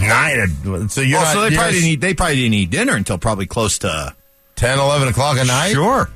[0.00, 0.88] Nine.
[0.88, 1.32] So you're Well, not.
[1.34, 2.00] so they you're probably didn't eat.
[2.00, 4.14] They probably didn't eat dinner until probably close to
[4.56, 5.72] 10, 11 o'clock at night.
[5.72, 6.08] Sure.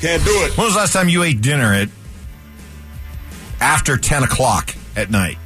[0.00, 0.56] Can't do it.
[0.56, 1.88] When was the last time you ate dinner at
[3.60, 5.36] after ten o'clock at night?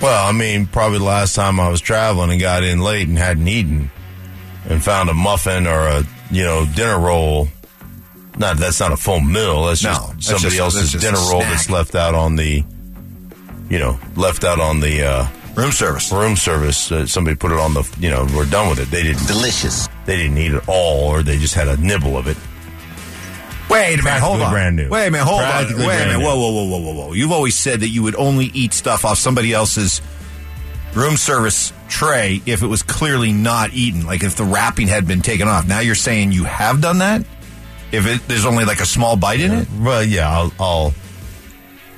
[0.00, 3.16] Well, I mean, probably the last time I was traveling and got in late and
[3.18, 3.90] hadn't eaten,
[4.68, 7.48] and found a muffin or a you know dinner roll.
[8.38, 9.64] Not that's not a full meal.
[9.64, 12.62] That's No, just that's somebody just- else's just dinner roll that's left out on the,
[13.70, 16.12] you know, left out on the uh, Room service.
[16.12, 16.92] room service.
[16.92, 18.90] Uh, somebody put it on the, you know, we're done with it.
[18.90, 19.88] They didn't Delicious.
[20.04, 22.36] They didn't eat it all, or they just had a nibble of it.
[23.76, 24.20] Wait a minute.
[24.20, 24.52] Hold on.
[24.52, 24.88] brand new.
[24.88, 25.24] Wait a minute.
[25.24, 25.64] Hold on.
[25.64, 26.18] Wait a minute.
[26.20, 27.12] Whoa, whoa, whoa, whoa, whoa, whoa.
[27.12, 30.00] You've always said that you would only eat stuff off somebody else's
[30.94, 35.20] room service tray if it was clearly not eaten, like if the wrapping had been
[35.20, 35.66] taken off.
[35.66, 37.24] Now you're saying you have done that?
[37.92, 39.68] If it, there's only like a small bite in it?
[39.78, 40.94] Well, yeah, I'll, I'll,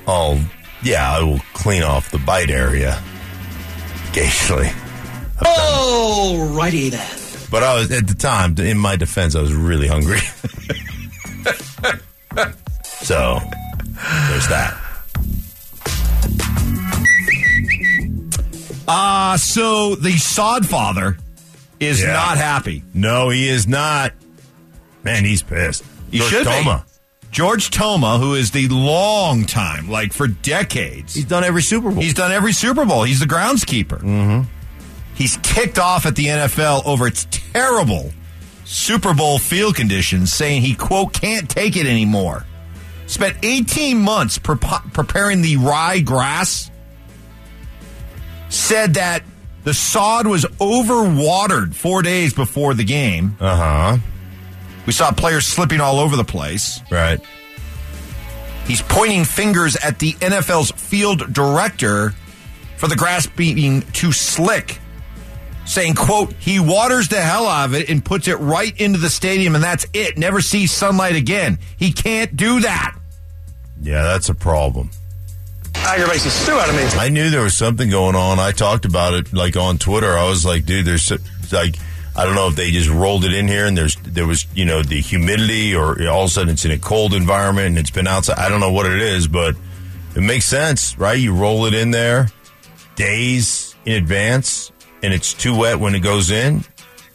[0.07, 0.39] I'll,
[0.83, 3.01] yeah, I will clean off the bite area
[4.09, 4.69] occasionally.
[5.37, 7.19] Alrighty then.
[7.49, 10.19] But I was at the time, in my defense, I was really hungry.
[12.83, 13.39] so
[14.29, 14.77] there's that.
[18.87, 21.17] Uh, so the sod father
[21.79, 22.13] is Yeah.
[22.13, 22.83] not happy.
[22.93, 24.13] No, he is not.
[25.03, 25.83] Man, he's pissed.
[26.11, 26.85] He George should Toma.
[26.85, 27.29] be.
[27.31, 32.01] George Toma, who is the long time, like for decades, He's done every Super Bowl.
[32.01, 33.03] He's done every Super Bowl.
[33.03, 33.99] He's the groundskeeper.
[33.99, 34.41] Mm-hmm.
[35.13, 38.11] He's kicked off at the NFL over its terrible
[38.71, 42.45] Super Bowl field conditions, saying he, quote, can't take it anymore.
[43.07, 44.55] Spent 18 months pre-
[44.93, 46.69] preparing the rye grass.
[48.49, 49.23] Said that
[49.63, 53.35] the sod was overwatered four days before the game.
[53.39, 53.97] uh huh.
[54.85, 56.79] We saw players slipping all over the place.
[56.91, 57.19] Right.
[58.67, 62.13] He's pointing fingers at the NFL's field director
[62.77, 64.79] for the grass being too slick,
[65.69, 69.09] saying, quote, he waters the hell out of it and puts it right into the
[69.09, 70.17] stadium and that's it.
[70.17, 71.59] Never sees sunlight again.
[71.77, 72.97] He can't do that.
[73.81, 74.89] Yeah, that's a problem.
[75.75, 76.81] Aggravates the stew out of me.
[76.99, 78.39] I knew there was something going on.
[78.39, 80.17] I talked about it like on Twitter.
[80.17, 81.11] I was like, dude, there's
[81.51, 81.75] like,
[82.15, 84.65] I don't know if they just rolled it in here and there's there was you
[84.65, 87.91] know the humidity or all of a sudden it's in a cold environment and it's
[87.91, 88.39] been outside.
[88.39, 89.55] I don't know what it is, but
[90.15, 91.17] it makes sense, right?
[91.17, 92.29] You roll it in there
[92.95, 94.71] days in advance
[95.03, 96.63] and it's too wet when it goes in.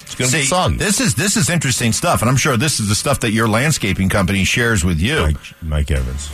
[0.01, 0.77] It's going to be soggy.
[0.77, 3.49] this is this is interesting stuff, and I'm sure this is the stuff that your
[3.49, 5.21] landscaping company shares with you.
[5.21, 6.31] Mike, Mike Evans.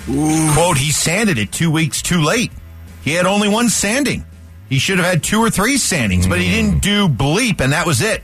[0.55, 2.51] Quote, he sanded it two weeks too late.
[3.03, 4.25] He had only one sanding.
[4.69, 6.51] He should have had two or three sandings, but he mm.
[6.51, 8.23] didn't do bleep, and that was it.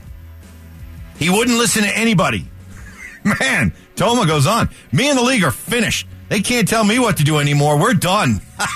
[1.17, 2.45] He wouldn't listen to anybody.
[3.39, 4.69] Man, Toma goes on.
[4.91, 6.07] Me and the league are finished.
[6.29, 7.79] They can't tell me what to do anymore.
[7.79, 8.41] We're done.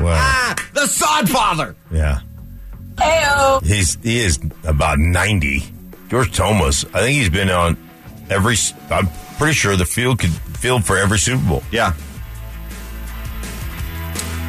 [0.00, 1.74] Well, the sod father.
[2.98, 3.60] Yeah.
[3.62, 5.62] He's he is about ninety.
[6.08, 6.84] George Thomas.
[6.94, 7.76] I think he's been on
[8.30, 8.56] every.
[8.90, 11.62] I'm pretty sure the field could field for every Super Bowl.
[11.70, 11.92] Yeah.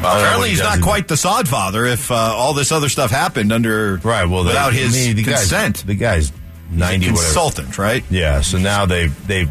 [0.00, 2.54] don't know what Apparently, he he's does not quite the sod father if uh, all
[2.54, 4.24] this other stuff happened under right.
[4.26, 5.74] Well, without the, his I mean, the consent.
[5.74, 6.32] Guy's, the guy's
[6.70, 7.24] ninety whatever.
[7.24, 8.04] consultant, right?
[8.08, 8.40] Yeah.
[8.42, 9.50] So now they've they've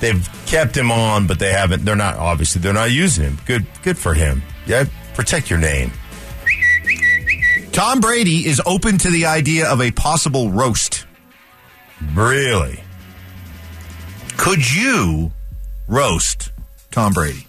[0.00, 1.86] they've kept him on, but they haven't.
[1.86, 3.38] They're not obviously they're not using him.
[3.46, 4.42] Good good for him.
[4.66, 4.84] Yeah.
[5.14, 5.92] Protect your name.
[7.72, 11.06] Tom Brady is open to the idea of a possible roast.
[12.14, 12.82] Really?
[14.36, 15.30] Could you
[15.86, 16.50] roast
[16.90, 17.46] Tom Brady?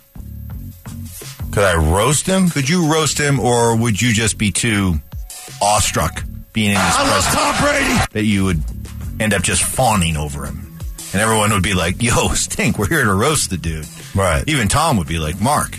[1.51, 2.49] Could I roast him?
[2.49, 4.95] Could you roast him, or would you just be too
[5.61, 8.05] awestruck being in his I love presence Tom Brady.
[8.11, 8.63] that you would
[9.19, 10.77] end up just fawning over him?
[11.13, 13.87] And everyone would be like, yo, Stink, we're here to roast the dude.
[14.15, 14.43] Right.
[14.47, 15.77] Even Tom would be like, Mark,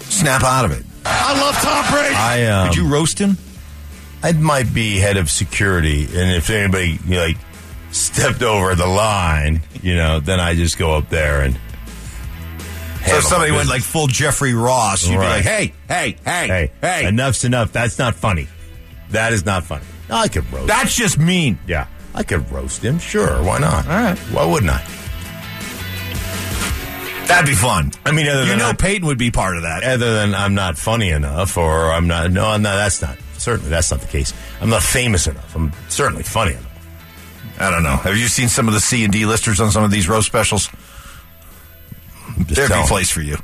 [0.00, 0.84] snap out of it.
[1.10, 2.14] I love Tom Brady.
[2.14, 3.36] I um, Could you roast him?
[4.22, 7.36] I might be head of security, and if anybody you know, like
[7.92, 11.58] stepped over the line, you know, then I just go up there and.
[13.06, 15.24] So if somebody went like full Jeffrey Ross, you'd Right.
[15.24, 17.06] be like, hey, hey, hey, hey, hey.
[17.06, 17.72] enough's enough.
[17.72, 18.48] That's not funny.
[19.10, 19.84] That is not funny.
[20.10, 20.66] No, I could roast.
[20.66, 21.58] That's just mean.
[21.66, 22.98] yeah, I could roast him.
[22.98, 23.86] Sure, why not?
[23.86, 24.84] All right, why wouldn't I?
[27.28, 27.92] That'd be fun.
[28.04, 29.84] I mean, other You know, I- Peyton would be part of that.
[29.84, 32.30] other than I'm not funny enough, or I'm not.
[32.32, 33.16] No, no, that's not.
[33.36, 34.32] Certainly, that's not the case.
[34.60, 35.54] I'm not famous enough.
[35.54, 36.64] I'm certainly funny enough.
[37.60, 37.96] I don't know.
[37.96, 40.26] Have you seen some of the C and D listers on some of these roast
[40.26, 40.68] specials?
[42.38, 43.36] There'd be a place for you.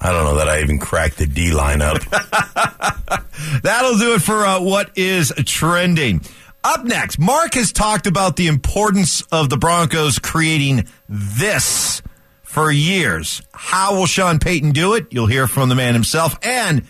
[0.00, 1.98] I don't know that I even cracked the D line up.
[3.62, 6.22] That'll do it for uh, what is trending.
[6.62, 12.02] Up next, Mark has talked about the importance of the Broncos creating this
[12.42, 13.40] for years.
[13.52, 15.06] How will Sean Payton do it?
[15.10, 16.38] You'll hear from the man himself.
[16.42, 16.84] And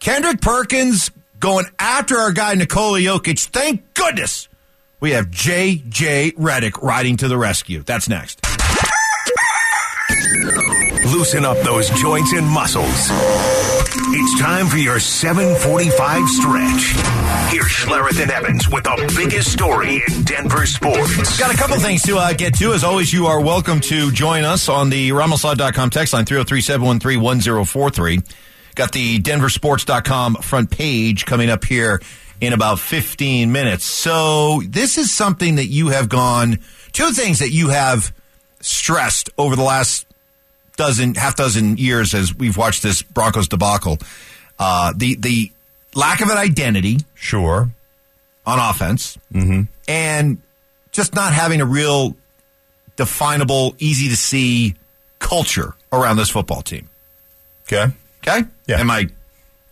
[0.00, 3.46] Kendrick Perkins going after our guy Nikola Jokic.
[3.46, 4.48] Thank goodness
[4.98, 6.32] we have J.J.
[6.32, 7.82] Redick riding to the rescue.
[7.82, 8.40] That's next.
[11.06, 13.71] Loosen up those joints and muscles.
[14.14, 17.50] It's time for your 745 stretch.
[17.50, 21.38] Here's Schlereth and Evans with the biggest story in Denver sports.
[21.38, 22.74] Got a couple things to uh, get to.
[22.74, 27.22] As always, you are welcome to join us on the RamosLaw.com text line 303 713
[27.22, 28.20] 1043.
[28.74, 32.02] Got the DenverSports.com front page coming up here
[32.38, 33.86] in about 15 minutes.
[33.86, 36.58] So, this is something that you have gone,
[36.92, 38.12] two things that you have
[38.60, 40.06] stressed over the last
[40.76, 43.98] dozen, half dozen years as we've watched this Broncos debacle.
[44.58, 45.50] Uh, the, the
[45.94, 47.70] lack of an identity sure.
[48.46, 49.18] on offense
[49.88, 50.38] and
[50.92, 52.16] just not having a real
[52.96, 54.74] definable, easy to see
[55.18, 56.88] culture around this football team.
[57.66, 57.92] Okay.
[58.26, 58.46] Okay?
[58.66, 58.80] Yeah.
[58.80, 59.08] Am I,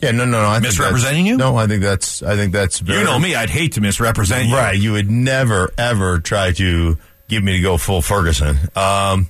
[0.01, 0.13] Yeah.
[0.13, 0.25] No.
[0.25, 0.43] No.
[0.43, 0.49] no.
[0.49, 1.37] I Misrepresenting you?
[1.37, 1.57] No.
[1.57, 2.23] I think that's.
[2.23, 2.79] I think that's.
[2.79, 4.57] Very, you know me, I'd hate to misrepresent you.
[4.57, 4.79] Right.
[4.79, 8.57] You would never ever try to get me to go full Ferguson.
[8.75, 9.29] Um,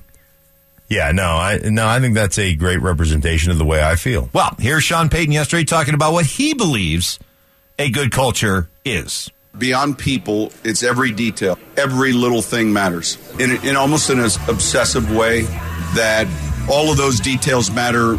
[0.91, 1.11] yeah.
[1.11, 1.23] No.
[1.23, 1.87] I no.
[1.87, 4.29] I think that's a great representation of the way I feel.
[4.33, 7.17] Well, here's Sean Payton yesterday talking about what he believes
[7.79, 9.31] a good culture is.
[9.57, 11.57] Beyond people, it's every detail.
[11.75, 13.17] Every little thing matters.
[13.39, 15.41] In, in almost an obsessive way
[15.95, 16.27] that
[16.69, 18.17] all of those details matter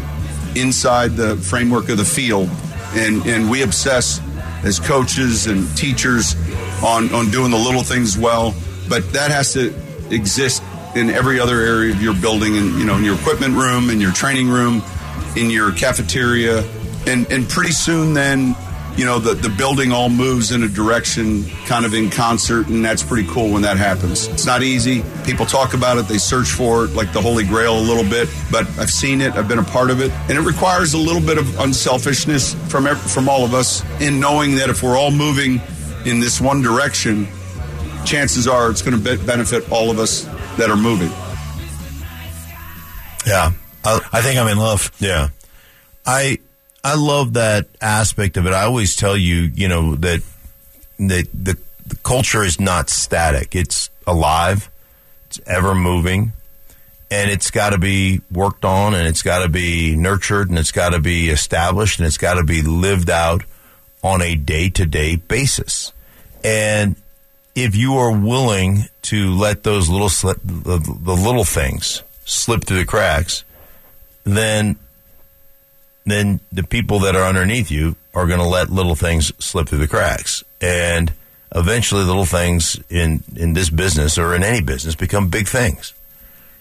[0.55, 2.49] inside the framework of the field.
[2.93, 4.21] And, and we obsess
[4.63, 6.35] as coaches and teachers
[6.83, 8.53] on, on doing the little things well.
[8.87, 9.73] But that has to
[10.11, 10.61] exist
[10.95, 13.99] in every other area of your building and you know in your equipment room, in
[13.99, 14.81] your training room,
[15.35, 16.63] in your cafeteria.
[17.05, 18.55] And and pretty soon then
[18.97, 22.85] you know, the, the building all moves in a direction kind of in concert, and
[22.85, 24.27] that's pretty cool when that happens.
[24.27, 25.03] It's not easy.
[25.25, 28.29] People talk about it, they search for it like the Holy Grail a little bit,
[28.51, 31.21] but I've seen it, I've been a part of it, and it requires a little
[31.21, 35.59] bit of unselfishness from, from all of us in knowing that if we're all moving
[36.05, 37.27] in this one direction,
[38.05, 40.23] chances are it's going to be- benefit all of us
[40.57, 41.09] that are moving.
[43.25, 43.51] Yeah.
[43.83, 44.91] I, I think I'm in love.
[44.99, 45.29] Yeah.
[46.05, 46.39] I
[46.83, 48.53] I love that aspect of it.
[48.53, 50.21] I always tell you, you know, that
[50.99, 53.55] that the, the culture is not static.
[53.55, 54.69] It's alive.
[55.27, 56.33] It's ever moving.
[57.09, 60.71] And it's got to be worked on and it's got to be nurtured and it's
[60.71, 63.43] got to be established and it's got to be lived out
[64.01, 65.93] on a day-to-day basis.
[66.43, 66.95] And
[67.55, 72.77] if you are willing to let those little slip, the, the little things slip through
[72.77, 73.43] the cracks,
[74.23, 74.77] then
[76.05, 79.77] then the people that are underneath you are going to let little things slip through
[79.77, 81.13] the cracks, and
[81.55, 85.93] eventually, little things in in this business or in any business become big things,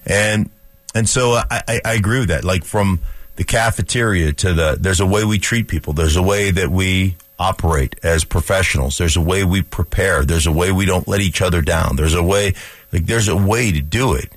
[0.06, 0.50] and
[0.94, 2.44] and so I, I, I agree with that.
[2.44, 3.00] Like from
[3.36, 5.92] the cafeteria to the there's a way we treat people.
[5.92, 8.98] There's a way that we operate as professionals.
[8.98, 10.24] There's a way we prepare.
[10.24, 11.96] There's a way we don't let each other down.
[11.96, 12.54] There's a way
[12.92, 14.30] like there's a way to do it.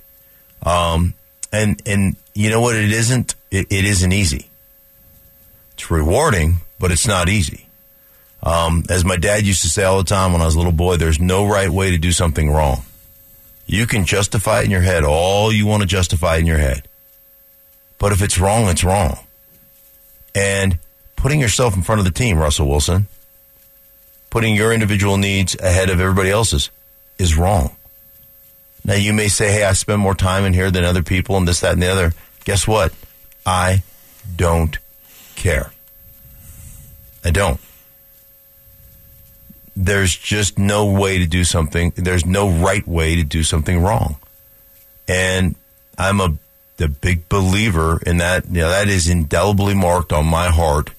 [0.62, 1.14] Um,
[1.52, 2.74] and and you know what?
[2.74, 3.34] It isn't.
[3.50, 4.50] It, it isn't easy.
[5.74, 7.68] It's rewarding, but it's not easy.
[8.42, 10.72] Um, as my dad used to say all the time when I was a little
[10.72, 12.82] boy, there's no right way to do something wrong.
[13.66, 16.88] You can justify it in your head all you want to justify in your head.
[17.98, 19.18] But if it's wrong, it's wrong.
[20.34, 20.78] And
[21.26, 23.08] putting yourself in front of the team, Russell Wilson,
[24.30, 26.70] putting your individual needs ahead of everybody else's
[27.18, 27.74] is wrong.
[28.84, 31.48] Now you may say, hey, I spend more time in here than other people and
[31.48, 32.12] this, that, and the other.
[32.44, 32.92] Guess what?
[33.44, 33.82] I
[34.36, 34.78] don't
[35.34, 35.72] care.
[37.24, 37.58] I don't.
[39.74, 41.92] There's just no way to do something.
[41.96, 44.14] There's no right way to do something wrong.
[45.08, 45.56] And
[45.98, 46.36] I'm a
[46.76, 48.46] the big believer in that.
[48.46, 50.90] You know, that is indelibly marked on my heart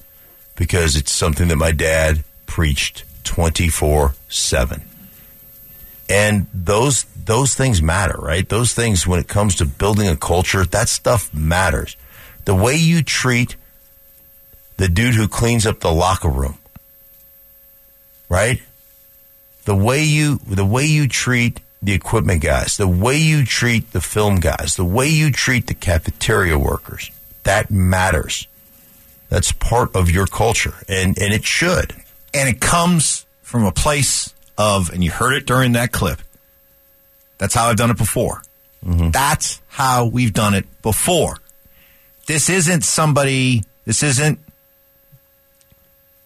[0.58, 4.82] because it's something that my dad preached 24 7.
[6.10, 8.48] And those those things matter, right?
[8.48, 11.96] Those things when it comes to building a culture, that stuff matters.
[12.46, 13.56] The way you treat
[14.78, 16.58] the dude who cleans up the locker room,
[18.30, 18.62] right?
[19.65, 24.02] The way you the way you treat the equipment guys, the way you treat the
[24.02, 27.12] film guys, the way you treat the cafeteria workers,
[27.43, 28.48] that matters.
[29.30, 31.94] That's part of your culture, and and it should.
[32.34, 36.20] And it comes from a place of, and you heard it during that clip.
[37.38, 38.42] That's how I've done it before.
[38.86, 39.12] Mm-hmm.
[39.12, 41.38] That's how we've done it before.
[42.26, 43.63] This isn't somebody.
[43.86, 44.40] This isn't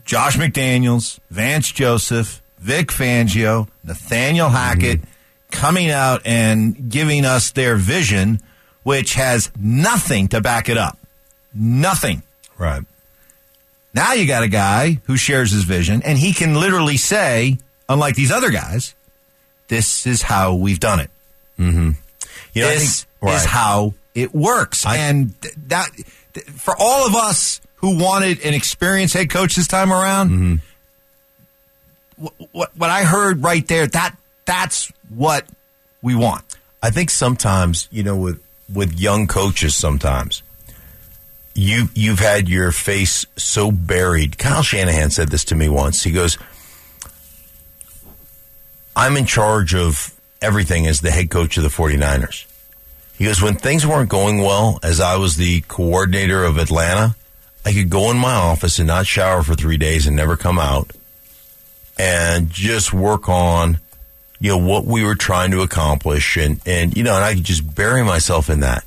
[0.06, 4.56] Josh McDaniels, Vance Joseph, Vic Fangio, Nathaniel mm-hmm.
[4.56, 5.02] Hackett
[5.52, 8.40] coming out and giving us their vision,
[8.84, 10.98] which has nothing to back it up.
[11.54, 12.24] Nothing.
[12.58, 12.84] Right.
[13.94, 17.58] Now you got a guy who shares his vision, and he can literally say,
[17.90, 18.96] unlike these other guys,
[19.68, 21.10] this is how we've done it.
[21.60, 21.92] Mm-hmm.
[22.54, 23.36] You know, I this think- right.
[23.36, 24.86] is how it works.
[24.86, 25.90] and th- that
[26.34, 30.56] th- for all of us who wanted an experienced head coach this time around, Mm-hmm.
[32.18, 35.46] what, what what I heard right there, that that's what
[36.02, 36.44] we want.
[36.84, 38.42] I think sometimes, you know, with
[38.74, 40.44] with young coaches, sometimes
[41.54, 44.38] you you've had your face so buried.
[44.38, 46.04] Kyle Shanahan said this to me once.
[46.04, 46.38] He goes,
[48.96, 52.46] "I'm in charge of everything as the head coach of the 49ers."
[53.18, 57.16] He goes, "When things weren't going well, as I was the coordinator of Atlanta,
[57.66, 60.58] I could go in my office and not shower for three days and never come
[60.58, 60.92] out,
[61.98, 63.80] and just work on."
[64.42, 67.44] you know what we were trying to accomplish and and you know and I could
[67.44, 68.84] just bury myself in that.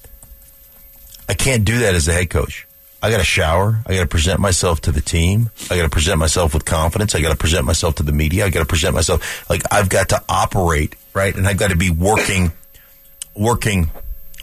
[1.29, 2.67] I can't do that as a head coach.
[3.03, 3.81] I got to shower.
[3.87, 5.51] I got to present myself to the team.
[5.71, 7.15] I got to present myself with confidence.
[7.15, 8.47] I got to present myself to the media.
[8.47, 11.77] I got to present myself like I've got to operate right, and I've got to
[11.77, 12.53] be working,
[13.35, 13.91] working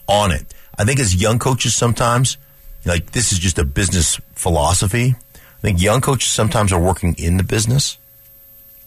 [0.07, 0.45] on it.
[0.77, 2.37] I think as young coaches sometimes,
[2.85, 5.15] like this is just a business philosophy.
[5.35, 7.97] I think young coaches sometimes are working in the business,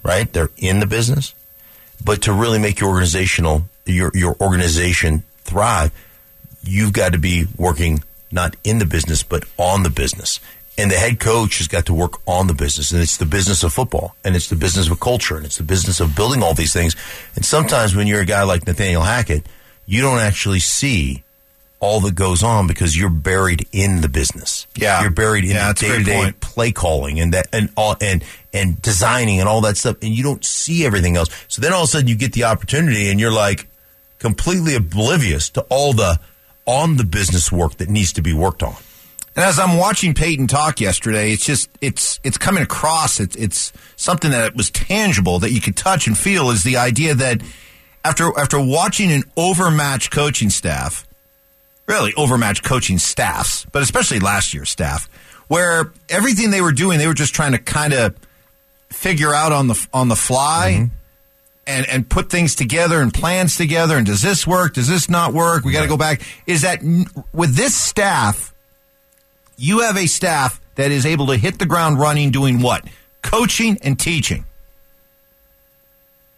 [0.02, 0.32] right?
[0.32, 1.34] They're in the business
[2.04, 5.90] but to really make your organizational your your organization thrive,
[6.66, 10.40] you've got to be working not in the business but on the business.
[10.76, 13.62] And the head coach has got to work on the business, and it's the business
[13.62, 16.52] of football, and it's the business of culture, and it's the business of building all
[16.52, 16.96] these things.
[17.36, 19.46] And sometimes when you're a guy like Nathaniel Hackett,
[19.86, 21.22] you don't actually see
[21.78, 24.66] all that goes on because you're buried in the business.
[24.74, 25.02] Yeah.
[25.02, 28.24] you're buried in Yeah, the day to day play calling and that and all and
[28.52, 31.82] and designing and all that stuff and you don't see everything else so then all
[31.82, 33.66] of a sudden you get the opportunity and you're like
[34.18, 36.18] completely oblivious to all the
[36.66, 38.74] on the business work that needs to be worked on
[39.36, 43.20] And as I'm watching Payton talk yesterday, it's just it's it's coming across.
[43.20, 46.50] It's it's something that was tangible that you could touch and feel.
[46.50, 47.42] Is the idea that
[48.04, 51.06] after after watching an overmatched coaching staff,
[51.86, 55.08] really overmatched coaching staffs, but especially last year's staff,
[55.48, 58.14] where everything they were doing, they were just trying to kind of
[58.90, 60.76] figure out on the on the fly.
[60.78, 60.94] Mm-hmm.
[61.66, 64.74] And, and put things together and plans together and does this work?
[64.74, 65.64] Does this not work?
[65.64, 66.20] We got to go back.
[66.46, 68.54] Is that n- with this staff,
[69.56, 72.84] you have a staff that is able to hit the ground running doing what?
[73.22, 74.44] Coaching and teaching.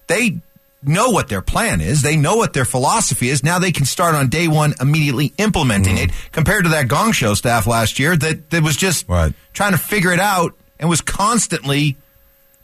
[0.07, 0.39] They
[0.83, 2.03] know what their plan is.
[2.03, 3.43] They know what their philosophy is.
[3.43, 6.31] Now they can start on day one immediately implementing it mm-hmm.
[6.33, 9.33] compared to that Gong Show staff last year that, that was just Right.
[9.53, 11.97] trying to figure it out and was constantly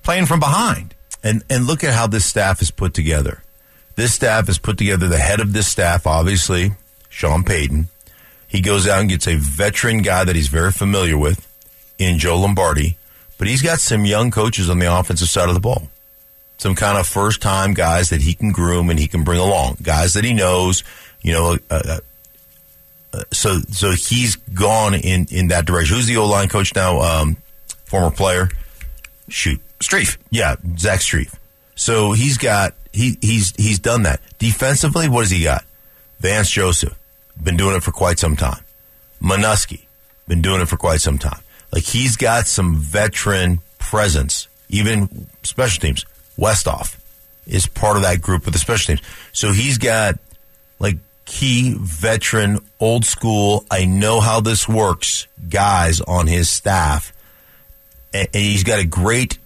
[0.03, 0.95] playing from behind.
[1.23, 3.43] And and look at how this staff is put together.
[3.95, 6.73] This staff is put together the head of this staff obviously
[7.09, 7.89] Sean Payton.
[8.49, 11.49] He goes out and gets a veteran guy that he's very familiar with
[11.99, 12.97] in Joe Lombardi.
[13.39, 15.89] But he's got some young coaches on the offensive side of the ball.
[16.59, 19.79] Some kind of first time guys that he can groom and he can bring along.
[19.83, 20.85] Guys that he knows
[21.23, 21.99] you know uh,
[23.12, 25.97] uh, so so he's gone in in that direction.
[25.97, 27.01] Who's the O line coach now?
[27.01, 27.37] Um
[27.85, 28.49] former player?
[29.29, 30.16] Shoot Strief.
[30.30, 31.35] Yeah, Zach Strief.
[31.74, 35.09] So he's got he he's he's done that defensively.
[35.09, 35.64] What has he got?
[36.20, 36.99] Vance Joseph
[37.43, 38.62] been doing it for quite some time.
[39.20, 39.83] Manusky
[40.28, 41.41] been doing it for quite some time.
[41.72, 46.05] Like he's got some veteran presence, even special teams.
[46.39, 46.99] Westhoff
[47.47, 49.07] is part of that group with the special teams.
[49.33, 50.18] So he's got
[50.78, 53.64] like key veteran, old school.
[53.70, 55.26] I know how this works.
[55.49, 57.12] Guys on his staff,
[58.12, 59.39] and he's got a great,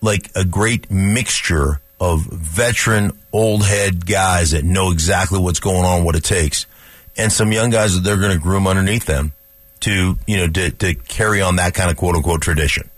[0.00, 6.04] like a great mixture of veteran, old head guys that know exactly what's going on,
[6.04, 6.66] what it takes,
[7.16, 9.32] and some young guys that they're going to groom underneath them
[9.80, 12.88] to you know to, to carry on that kind of quote unquote tradition.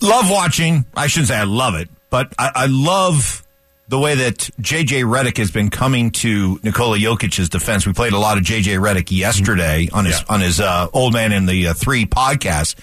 [0.00, 0.84] Love watching.
[0.96, 3.44] I shouldn't say I love it, but I, I love
[3.88, 7.86] the way that JJ Redick has been coming to Nikola Jokic's defense.
[7.86, 11.30] We played a lot of JJ Redick yesterday on his on his uh, old man
[11.32, 12.74] in the uh, three podcast,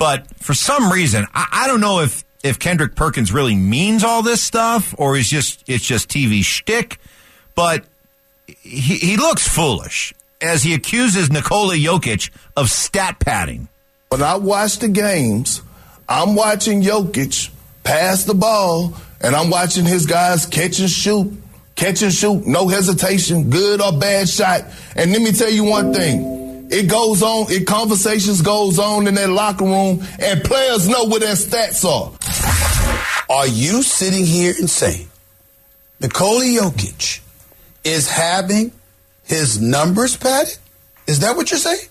[0.00, 4.22] but for some reason I, I don't know if if Kendrick Perkins really means all
[4.22, 6.98] this stuff or is just it's just TV shtick,
[7.54, 7.84] but
[8.46, 13.68] he, he looks foolish as he accuses Nikola Jokic of stat padding.
[14.08, 15.60] When I watch the games,
[16.08, 17.50] I'm watching Jokic
[17.84, 21.30] pass the ball, and I'm watching his guys catch and shoot,
[21.76, 24.62] catch and shoot, no hesitation, good or bad shot.
[24.96, 26.39] And let me tell you one thing.
[26.70, 31.20] It goes on, it conversations goes on in that locker room, and players know what
[31.20, 32.12] their stats are.
[33.28, 35.08] Are you sitting here and saying
[36.00, 37.20] Nikola Jokic
[37.82, 38.72] is having
[39.24, 40.58] his numbers padded?
[41.06, 41.88] Is that what you're saying?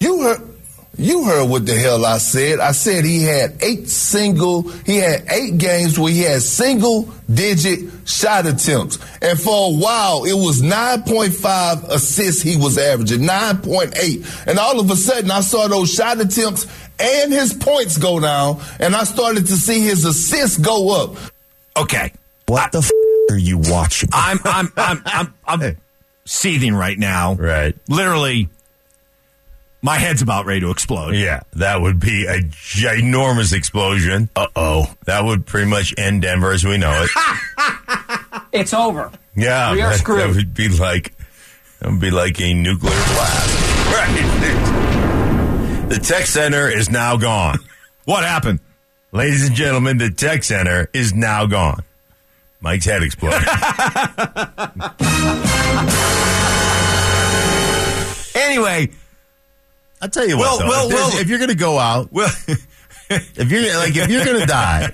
[0.00, 0.55] You heard
[0.98, 2.58] you heard what the hell I said.
[2.60, 7.80] I said he had eight single, he had eight games where he had single digit
[8.06, 8.98] shot attempts.
[9.20, 14.46] And for a while, it was 9.5 assists he was averaging, 9.8.
[14.46, 16.66] And all of a sudden, I saw those shot attempts
[16.98, 21.16] and his points go down, and I started to see his assists go up.
[21.76, 22.12] Okay.
[22.46, 22.90] What the f-
[23.30, 24.08] are you watching?
[24.12, 25.76] I'm I'm I'm I'm, I'm
[26.24, 27.34] seething right now.
[27.34, 27.74] Right.
[27.88, 28.48] Literally,
[29.86, 31.14] my head's about ready to explode.
[31.14, 34.28] Yeah, that would be a ginormous explosion.
[34.34, 34.92] Uh oh.
[35.04, 37.10] That would pretty much end Denver as we know it.
[38.52, 39.12] It's over.
[39.36, 40.18] Yeah, We are that, screwed.
[40.22, 41.14] that would be like
[41.78, 43.94] that would be like a nuclear blast.
[43.94, 45.86] Right.
[45.88, 47.58] The tech center is now gone.
[48.06, 48.58] What happened?
[49.12, 51.84] Ladies and gentlemen, the tech center is now gone.
[52.60, 53.38] Mike's head exploded.
[58.36, 58.90] Anyway,
[60.00, 62.12] I'll tell you Well, what, though, well, if, well- if you're going to go out,
[62.12, 62.30] well,
[63.10, 64.92] if you're like if you're going to die,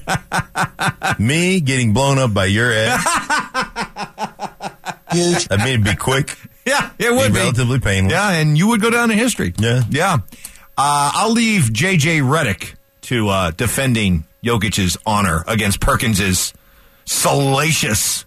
[1.18, 5.04] me getting blown up by your head, I
[5.58, 7.38] mean, it'd be quick, yeah, it would be be.
[7.40, 8.12] relatively painless.
[8.12, 9.52] Yeah, and you would go down in history.
[9.58, 9.82] Yeah.
[9.90, 10.18] Yeah.
[10.78, 16.54] Uh, I'll leave JJ Redick to uh, defending Jokic's honor against Perkins's
[17.04, 18.24] salacious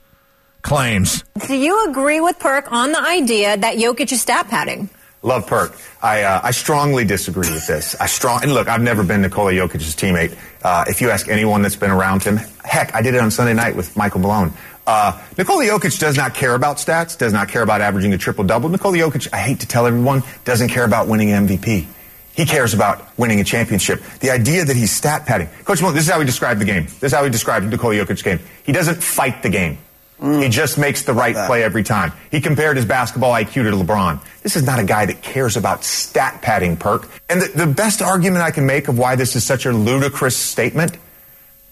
[0.61, 1.23] claims.
[1.47, 4.89] Do you agree with Perk on the idea that Jokic is stat padding?
[5.25, 5.75] Love Perk.
[6.03, 7.95] I uh, I strongly disagree with this.
[7.99, 8.67] I strong and look.
[8.67, 10.37] I've never been Nikola Jokic's teammate.
[10.63, 13.55] Uh, if you ask anyone that's been around him, heck, I did it on Sunday
[13.55, 14.53] night with Michael Malone.
[14.85, 17.17] Uh, Nikola Jokic does not care about stats.
[17.17, 18.69] Does not care about averaging a triple double.
[18.69, 21.87] Nikola Jokic, I hate to tell everyone, doesn't care about winning MVP.
[22.35, 24.03] He cares about winning a championship.
[24.19, 25.47] The idea that he's stat padding.
[25.63, 26.83] Coach Malone, this is how he described the game.
[26.83, 28.39] This is how he described Nikola Jokic's game.
[28.63, 29.79] He doesn't fight the game.
[30.19, 30.43] Mm.
[30.43, 32.13] He just makes the right play every time.
[32.31, 34.19] He compared his basketball IQ to LeBron.
[34.43, 37.09] This is not a guy that cares about stat padding, Perk.
[37.29, 40.37] And the, the best argument I can make of why this is such a ludicrous
[40.37, 40.97] statement,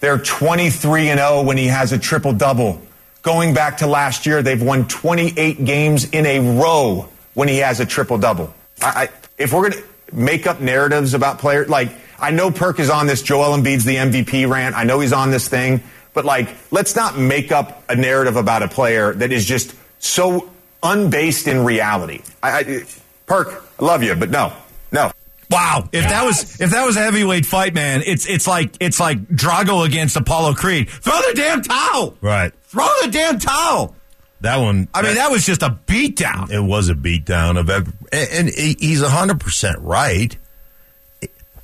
[0.00, 2.82] they're 23 and 0 when he has a triple double.
[3.22, 7.80] Going back to last year, they've won 28 games in a row when he has
[7.80, 8.54] a triple double.
[8.82, 12.78] I, I, if we're going to make up narratives about players, like I know Perk
[12.80, 14.76] is on this Joel Embiid's the MVP rant.
[14.76, 15.82] I know he's on this thing,
[16.14, 20.50] but like let's not make up a narrative about a player that is just so
[20.82, 22.22] unbased in reality.
[22.42, 22.84] I, I,
[23.26, 24.52] Perk, I love you, but no,
[24.92, 25.10] no.
[25.50, 25.88] Wow!
[25.92, 29.22] If that was if that was a heavyweight fight, man, it's it's like it's like
[29.28, 30.88] Drago against Apollo Creed.
[30.88, 32.16] Throw the damn towel!
[32.22, 32.52] Right.
[32.64, 33.94] Throw the damn towel!
[34.40, 34.88] That one.
[34.94, 36.50] I mean, that was just a beatdown.
[36.50, 40.36] It was a beatdown of every, and, and he- he's hundred percent right.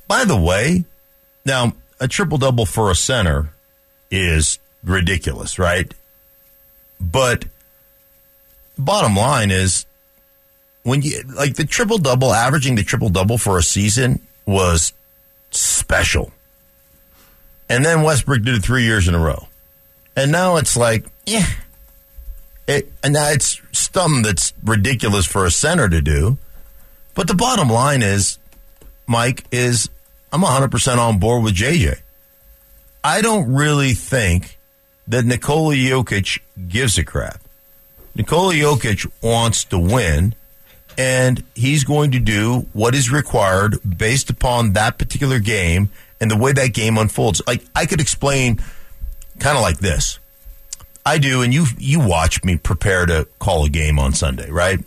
[0.07, 0.85] By the way,
[1.45, 3.51] now a triple double for a center
[4.11, 5.91] is ridiculous, right?
[6.99, 7.45] But
[8.77, 9.85] bottom line is
[10.83, 14.93] when you like the triple double, averaging the triple double for a season was
[15.51, 16.31] special.
[17.69, 19.47] And then Westbrook did it three years in a row.
[20.15, 21.45] And now it's like, yeah.
[22.67, 26.37] It, and now it's something that's ridiculous for a center to do.
[27.15, 28.37] But the bottom line is,
[29.07, 29.89] Mike, is
[30.31, 31.99] I'm 100% on board with JJ.
[33.03, 34.57] I don't really think
[35.07, 37.41] that Nikola Jokic gives a crap.
[38.15, 40.35] Nikola Jokic wants to win,
[40.97, 45.89] and he's going to do what is required based upon that particular game
[46.19, 47.41] and the way that game unfolds.
[47.47, 48.59] Like I could explain
[49.39, 50.19] kind of like this.
[51.03, 54.79] I do, and you you watch me prepare to call a game on Sunday, right?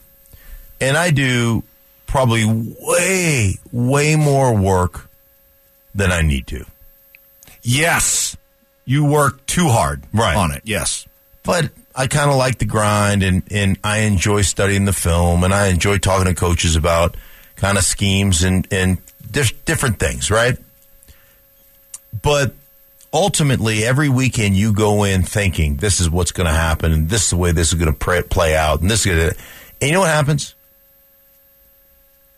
[0.81, 1.65] And I do
[2.07, 5.09] probably way way more work
[5.93, 6.65] than I need to.
[7.65, 8.37] Yes,
[8.85, 10.37] you work too hard right.
[10.37, 10.63] on it.
[10.65, 11.09] Yes,
[11.43, 15.55] but I kind of like the grind, and and I enjoy studying the film, and
[15.55, 17.17] I enjoy talking to coaches about
[17.57, 18.99] kind of schemes and and
[19.31, 20.59] dif- different things, right?
[22.23, 22.55] But
[23.13, 27.25] ultimately, every weekend you go in thinking this is what's going to happen, and this
[27.25, 29.37] is the way this is going to play out, and this is going to.
[29.81, 30.55] And you know what happens?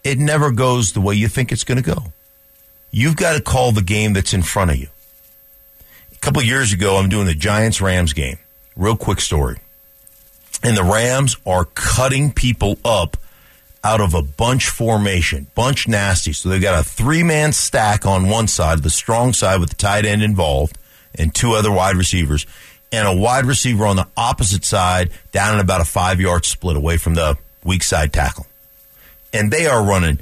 [0.04, 2.04] It never goes the way you think it's going to go.
[2.92, 4.88] You've got to call the game that's in front of you.
[6.16, 8.38] A couple years ago, I'm doing the Giants Rams game.
[8.74, 9.58] Real quick story.
[10.62, 13.16] And the Rams are cutting people up
[13.84, 16.32] out of a bunch formation, bunch nasty.
[16.32, 19.76] So they've got a three man stack on one side, the strong side with the
[19.76, 20.76] tight end involved,
[21.14, 22.46] and two other wide receivers,
[22.90, 26.76] and a wide receiver on the opposite side down in about a five yard split
[26.76, 28.46] away from the weak side tackle.
[29.32, 30.18] And they are running,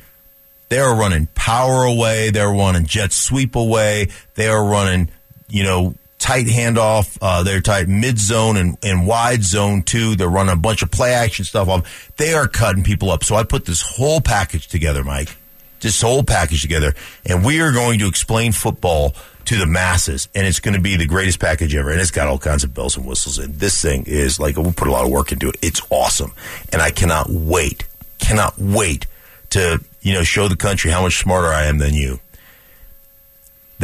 [0.69, 5.09] they are running power away, they're running jet sweep away, they are running,
[5.49, 7.19] you know, tight handoff.
[7.21, 10.17] Uh, they're tight mid zone and, and wide zone too.
[10.17, 12.13] They're running a bunch of play action stuff off.
[12.17, 13.25] They are cutting people up.
[13.25, 15.37] So I put this whole package together, Mike.
[15.81, 16.95] This whole package together,
[17.27, 19.15] and we are going to explain football
[19.45, 21.91] to the masses, and it's going to be the greatest package ever.
[21.91, 23.37] And it's got all kinds of bells and whistles.
[23.37, 25.57] And this thing is like we put a lot of work into it.
[25.61, 26.33] It's awesome,
[26.73, 27.87] and I cannot wait,
[28.19, 29.05] cannot wait
[29.51, 32.19] to you know show the country how much smarter I am than you.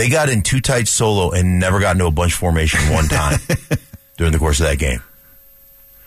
[0.00, 3.38] They got in too tight solo and never got into a bunch formation one time
[4.16, 5.02] during the course of that game.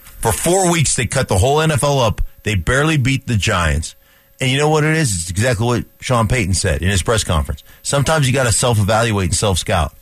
[0.01, 2.19] For four weeks, they cut the whole NFL up.
[2.41, 3.93] They barely beat the Giants.
[4.41, 5.13] And you know what it is?
[5.13, 7.63] It's exactly what Sean Payton said in his press conference.
[7.83, 9.93] Sometimes you got to self evaluate and self scout.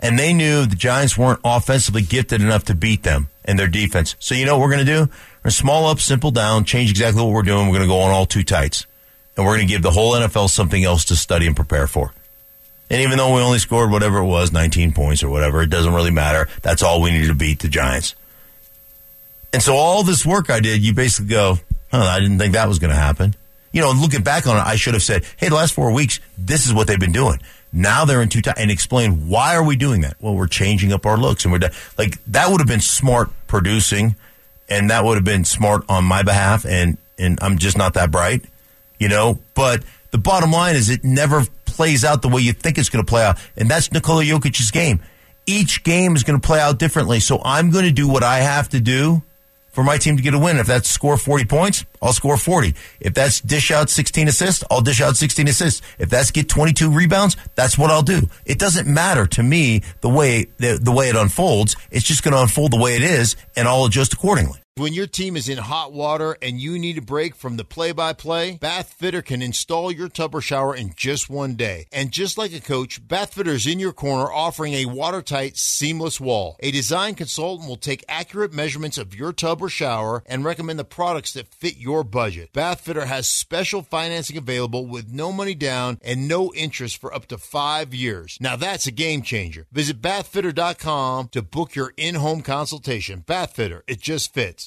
[0.00, 4.16] And they knew the Giants weren't offensively gifted enough to beat them and their defense.
[4.18, 5.00] So you know what we're going to do?
[5.02, 5.10] We're going
[5.44, 7.68] to small up, simple down, change exactly what we're doing.
[7.68, 8.86] We're going to go on all two tights.
[9.36, 12.12] And we're going to give the whole NFL something else to study and prepare for.
[12.88, 15.92] And even though we only scored whatever it was, 19 points or whatever, it doesn't
[15.92, 16.48] really matter.
[16.62, 18.14] That's all we needed to beat the Giants.
[19.52, 21.58] And so all this work I did, you basically go,
[21.90, 23.34] huh, I didn't think that was going to happen.
[23.72, 26.20] You know, looking back on it, I should have said, hey, the last four weeks,
[26.38, 27.40] this is what they've been doing.
[27.72, 30.16] Now they're in two times and explain why are we doing that?
[30.20, 31.60] Well, we're changing up our looks and we're
[31.98, 34.16] like that would have been smart producing
[34.68, 38.10] and that would have been smart on my behalf and and I'm just not that
[38.10, 38.44] bright,
[38.98, 41.44] you know, but the bottom line is it never
[41.76, 43.38] plays out the way you think it's going to play out.
[43.56, 45.00] And that's Nikola Jokic's game.
[45.46, 47.20] Each game is going to play out differently.
[47.20, 49.22] So I'm going to do what I have to do
[49.70, 50.56] for my team to get a win.
[50.56, 52.74] If that's score 40 points, I'll score 40.
[52.98, 55.82] If that's dish out 16 assists, I'll dish out 16 assists.
[55.98, 58.28] If that's get 22 rebounds, that's what I'll do.
[58.46, 61.76] It doesn't matter to me the way the, the way it unfolds.
[61.90, 64.58] It's just going to unfold the way it is and I'll adjust accordingly.
[64.78, 67.92] When your team is in hot water and you need a break from the play
[67.92, 71.86] by play, Bath Fitter can install your tub or shower in just one day.
[71.90, 76.20] And just like a coach, Bath Fitter is in your corner offering a watertight, seamless
[76.20, 76.56] wall.
[76.60, 80.84] A design consultant will take accurate measurements of your tub or shower and recommend the
[80.84, 82.52] products that fit your budget.
[82.52, 87.24] Bath Fitter has special financing available with no money down and no interest for up
[87.28, 88.36] to five years.
[88.42, 89.66] Now that's a game changer.
[89.72, 93.20] Visit bathfitter.com to book your in home consultation.
[93.20, 94.65] Bath Fitter, it just fits.